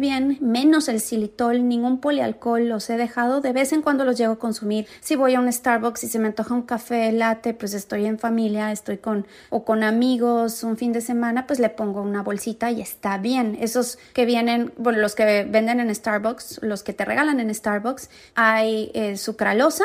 bien, 0.00 0.38
menos 0.40 0.88
el 0.88 1.00
xilitol, 1.00 1.68
ningún 1.68 2.00
polialcohol 2.00 2.66
los 2.66 2.88
he 2.88 2.96
dejado. 2.96 3.42
De 3.42 3.52
vez 3.52 3.74
en 3.74 3.82
cuando 3.82 4.06
los 4.06 4.16
llego 4.16 4.32
a 4.32 4.38
consumir. 4.38 4.86
Si 5.00 5.16
voy 5.16 5.34
a 5.34 5.40
un 5.40 5.52
Starbucks 5.52 6.04
y 6.04 6.08
se 6.08 6.18
me 6.18 6.28
antoja 6.28 6.54
un 6.54 6.62
café 6.62 7.12
latte, 7.12 7.52
pues 7.52 7.73
estoy 7.74 8.06
en 8.06 8.18
familia, 8.18 8.72
estoy 8.72 8.98
con 8.98 9.26
o 9.50 9.64
con 9.64 9.82
amigos 9.82 10.62
un 10.64 10.76
fin 10.76 10.92
de 10.92 11.00
semana, 11.00 11.46
pues 11.46 11.58
le 11.58 11.68
pongo 11.68 12.02
una 12.02 12.22
bolsita 12.22 12.70
y 12.70 12.80
está 12.80 13.18
bien. 13.18 13.56
Esos 13.60 13.98
que 14.12 14.24
vienen, 14.24 14.72
bueno, 14.76 14.98
los 14.98 15.14
que 15.14 15.44
venden 15.44 15.80
en 15.80 15.94
Starbucks, 15.94 16.60
los 16.62 16.82
que 16.82 16.92
te 16.92 17.04
regalan 17.04 17.40
en 17.40 17.54
Starbucks, 17.54 18.10
hay 18.34 18.90
eh, 18.94 19.16
sucralosa, 19.16 19.84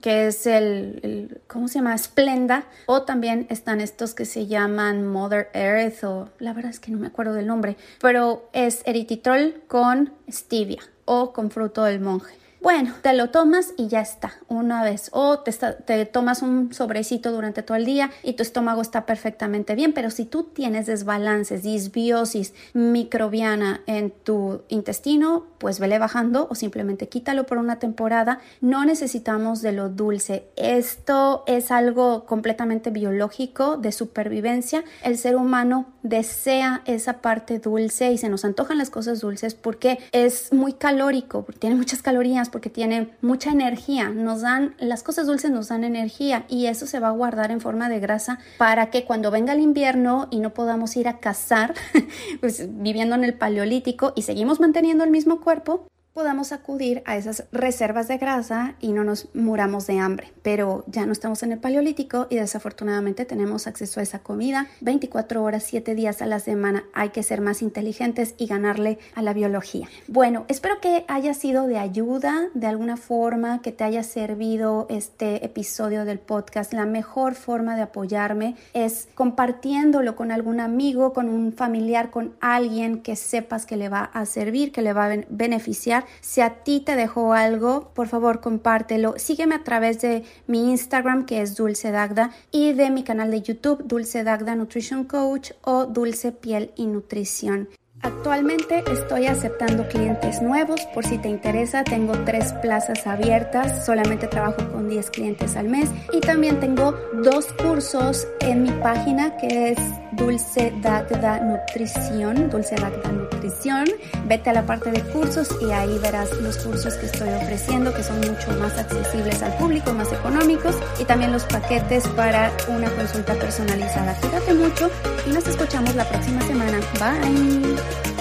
que 0.00 0.28
es 0.28 0.46
el, 0.46 1.40
¿cómo 1.46 1.68
se 1.68 1.76
llama? 1.76 1.96
Splenda, 1.98 2.64
o 2.86 3.02
también 3.02 3.46
están 3.50 3.80
estos 3.80 4.14
que 4.14 4.24
se 4.24 4.46
llaman 4.46 5.06
Mother 5.06 5.48
Earth, 5.54 6.04
o 6.04 6.28
la 6.38 6.52
verdad 6.52 6.70
es 6.70 6.80
que 6.80 6.90
no 6.90 6.98
me 6.98 7.06
acuerdo 7.06 7.34
del 7.34 7.46
nombre, 7.46 7.76
pero 8.00 8.48
es 8.52 8.82
eritritol 8.84 9.62
con 9.66 10.12
stevia 10.30 10.82
o 11.04 11.32
con 11.32 11.50
fruto 11.50 11.84
del 11.84 12.00
monje. 12.00 12.34
Bueno, 12.60 12.94
te 13.02 13.12
lo 13.12 13.30
tomas 13.30 13.72
y 13.76 13.86
ya 13.86 14.00
está, 14.00 14.34
una 14.48 14.82
vez. 14.82 15.10
O 15.12 15.38
te, 15.38 15.52
te, 15.52 16.06
tomas 16.06 16.42
un 16.42 16.74
sobrecito 16.74 17.30
durante 17.30 17.62
todo 17.62 17.76
el 17.76 17.84
día 17.84 18.10
y 18.24 18.32
tu 18.32 18.42
estómago 18.42 18.82
está 18.82 19.06
perfectamente 19.06 19.76
bien. 19.76 19.92
Pero 19.92 20.10
si 20.10 20.24
tú 20.24 20.42
tienes 20.42 20.86
desbalances, 20.86 21.62
disbiosis 21.62 22.54
microbiana 22.72 23.82
en 23.86 24.10
tu 24.10 24.62
intestino, 24.68 25.46
pues 25.58 25.78
vele 25.78 25.98
bajando 25.98 26.46
o 26.50 26.54
simplemente 26.54 27.08
quítalo 27.08 27.46
por 27.46 27.58
una 27.58 27.78
temporada. 27.78 28.40
No 28.60 28.84
necesitamos 28.84 29.62
de 29.62 29.72
lo 29.72 29.88
dulce. 29.88 30.48
Esto 30.56 31.44
es 31.46 31.70
algo 31.70 32.24
completamente 32.26 32.90
biológico 32.90 33.76
de 33.76 33.92
supervivencia. 33.92 34.84
El 35.02 35.18
ser 35.18 35.36
humano 35.36 35.86
desea 36.02 36.82
esa 36.86 37.14
parte 37.20 37.58
dulce 37.58 38.12
y 38.12 38.18
se 38.18 38.28
nos 38.28 38.44
antojan 38.44 38.78
las 38.78 38.90
cosas 38.90 39.20
dulces 39.20 39.54
porque 39.54 39.98
es 40.12 40.52
muy 40.52 40.72
calórico, 40.72 41.44
porque 41.44 41.60
tiene 41.60 41.76
muchas 41.76 42.02
calorías 42.02 42.48
porque 42.50 42.70
tiene 42.70 43.10
mucha 43.20 43.50
energía. 43.50 44.10
Nos 44.10 44.42
dan, 44.42 44.74
las 44.78 45.02
cosas 45.02 45.26
dulces 45.26 45.50
nos 45.50 45.68
dan 45.68 45.84
energía 45.84 46.44
y 46.48 46.66
eso 46.66 46.86
se 46.86 47.00
va 47.00 47.08
a 47.08 47.12
guardar 47.12 47.50
en 47.50 47.60
forma 47.60 47.88
de 47.88 48.00
grasa 48.00 48.38
para 48.58 48.90
que 48.90 49.04
cuando 49.04 49.30
venga 49.30 49.52
el 49.52 49.60
invierno 49.60 50.28
y 50.30 50.40
no 50.40 50.54
podamos 50.54 50.96
ir 50.96 51.08
a 51.08 51.18
cazar, 51.18 51.74
pues 52.40 52.66
viviendo 52.68 53.14
en 53.14 53.24
el 53.24 53.34
paleolítico 53.34 54.12
y 54.14 54.22
seguimos 54.22 54.60
manteniendo 54.60 55.04
el 55.04 55.10
mismo 55.10 55.40
cuerpo, 55.48 55.88
podamos 56.18 56.50
acudir 56.50 57.00
a 57.06 57.16
esas 57.16 57.44
reservas 57.52 58.08
de 58.08 58.18
grasa 58.18 58.74
y 58.80 58.92
no 58.92 59.04
nos 59.04 59.28
muramos 59.36 59.86
de 59.86 60.00
hambre. 60.00 60.32
Pero 60.42 60.82
ya 60.88 61.06
no 61.06 61.12
estamos 61.12 61.44
en 61.44 61.52
el 61.52 61.60
paleolítico 61.60 62.26
y 62.28 62.34
desafortunadamente 62.34 63.24
tenemos 63.24 63.68
acceso 63.68 64.00
a 64.00 64.02
esa 64.02 64.18
comida 64.18 64.66
24 64.80 65.44
horas, 65.44 65.62
7 65.62 65.94
días 65.94 66.20
a 66.20 66.26
la 66.26 66.40
semana. 66.40 66.82
Hay 66.92 67.10
que 67.10 67.22
ser 67.22 67.40
más 67.40 67.62
inteligentes 67.62 68.34
y 68.36 68.46
ganarle 68.46 68.98
a 69.14 69.22
la 69.22 69.32
biología. 69.32 69.86
Bueno, 70.08 70.44
espero 70.48 70.80
que 70.80 71.04
haya 71.06 71.34
sido 71.34 71.68
de 71.68 71.78
ayuda 71.78 72.48
de 72.52 72.66
alguna 72.66 72.96
forma, 72.96 73.62
que 73.62 73.70
te 73.70 73.84
haya 73.84 74.02
servido 74.02 74.88
este 74.90 75.44
episodio 75.44 76.04
del 76.04 76.18
podcast. 76.18 76.72
La 76.72 76.84
mejor 76.84 77.36
forma 77.36 77.76
de 77.76 77.82
apoyarme 77.82 78.56
es 78.74 79.06
compartiéndolo 79.14 80.16
con 80.16 80.32
algún 80.32 80.58
amigo, 80.58 81.12
con 81.12 81.28
un 81.28 81.52
familiar, 81.52 82.10
con 82.10 82.34
alguien 82.40 83.02
que 83.02 83.14
sepas 83.14 83.66
que 83.66 83.76
le 83.76 83.88
va 83.88 84.00
a 84.02 84.26
servir, 84.26 84.72
que 84.72 84.82
le 84.82 84.92
va 84.92 85.04
a 85.04 85.16
beneficiar 85.28 86.07
si 86.20 86.40
a 86.40 86.62
ti 86.64 86.80
te 86.80 86.96
dejó 86.96 87.32
algo, 87.32 87.90
por 87.94 88.08
favor 88.08 88.40
compártelo. 88.40 89.14
Sígueme 89.16 89.54
a 89.54 89.64
través 89.64 90.00
de 90.00 90.24
mi 90.46 90.70
Instagram 90.70 91.26
que 91.26 91.42
es 91.42 91.56
Dulce 91.56 91.90
Dagda 91.90 92.30
y 92.50 92.72
de 92.72 92.90
mi 92.90 93.04
canal 93.04 93.30
de 93.30 93.42
YouTube 93.42 93.82
Dulce 93.84 94.24
Dagda 94.24 94.54
Nutrition 94.54 95.04
Coach 95.04 95.52
o 95.62 95.86
Dulce 95.86 96.32
Piel 96.32 96.72
y 96.76 96.86
Nutrición. 96.86 97.68
Actualmente 98.02 98.84
estoy 98.92 99.26
aceptando 99.26 99.88
clientes 99.88 100.40
nuevos, 100.40 100.82
por 100.94 101.04
si 101.04 101.18
te 101.18 101.28
interesa, 101.28 101.82
tengo 101.82 102.12
tres 102.24 102.52
plazas 102.62 103.06
abiertas, 103.06 103.84
solamente 103.84 104.28
trabajo 104.28 104.70
con 104.70 104.88
10 104.88 105.10
clientes 105.10 105.56
al 105.56 105.68
mes 105.68 105.90
y 106.12 106.20
también 106.20 106.60
tengo 106.60 106.92
dos 107.24 107.46
cursos 107.54 108.28
en 108.38 108.62
mi 108.62 108.70
página 108.70 109.36
que 109.36 109.72
es 109.72 109.78
Dulce 110.18 110.72
Dagda 110.82 111.40
Nutrición, 111.40 112.50
Dulce 112.50 112.74
Dagda 112.76 113.10
Nutrición. 113.12 113.86
Vete 114.26 114.50
a 114.50 114.52
la 114.52 114.66
parte 114.66 114.90
de 114.90 115.00
cursos 115.02 115.48
y 115.60 115.70
ahí 115.70 115.98
verás 115.98 116.32
los 116.40 116.58
cursos 116.58 116.94
que 116.94 117.06
estoy 117.06 117.28
ofreciendo 117.30 117.94
que 117.94 118.02
son 118.02 118.18
mucho 118.20 118.50
más 118.60 118.76
accesibles 118.78 119.42
al 119.42 119.56
público, 119.56 119.92
más 119.92 120.12
económicos 120.12 120.76
y 120.98 121.04
también 121.04 121.32
los 121.32 121.44
paquetes 121.44 122.06
para 122.08 122.50
una 122.68 122.90
consulta 122.90 123.34
personalizada. 123.34 124.14
Cuídate 124.20 124.54
mucho 124.54 124.90
y 125.26 125.30
nos 125.30 125.46
escuchamos 125.46 125.94
la 125.94 126.08
próxima 126.08 126.40
semana. 126.42 126.78
Bye. 126.98 128.17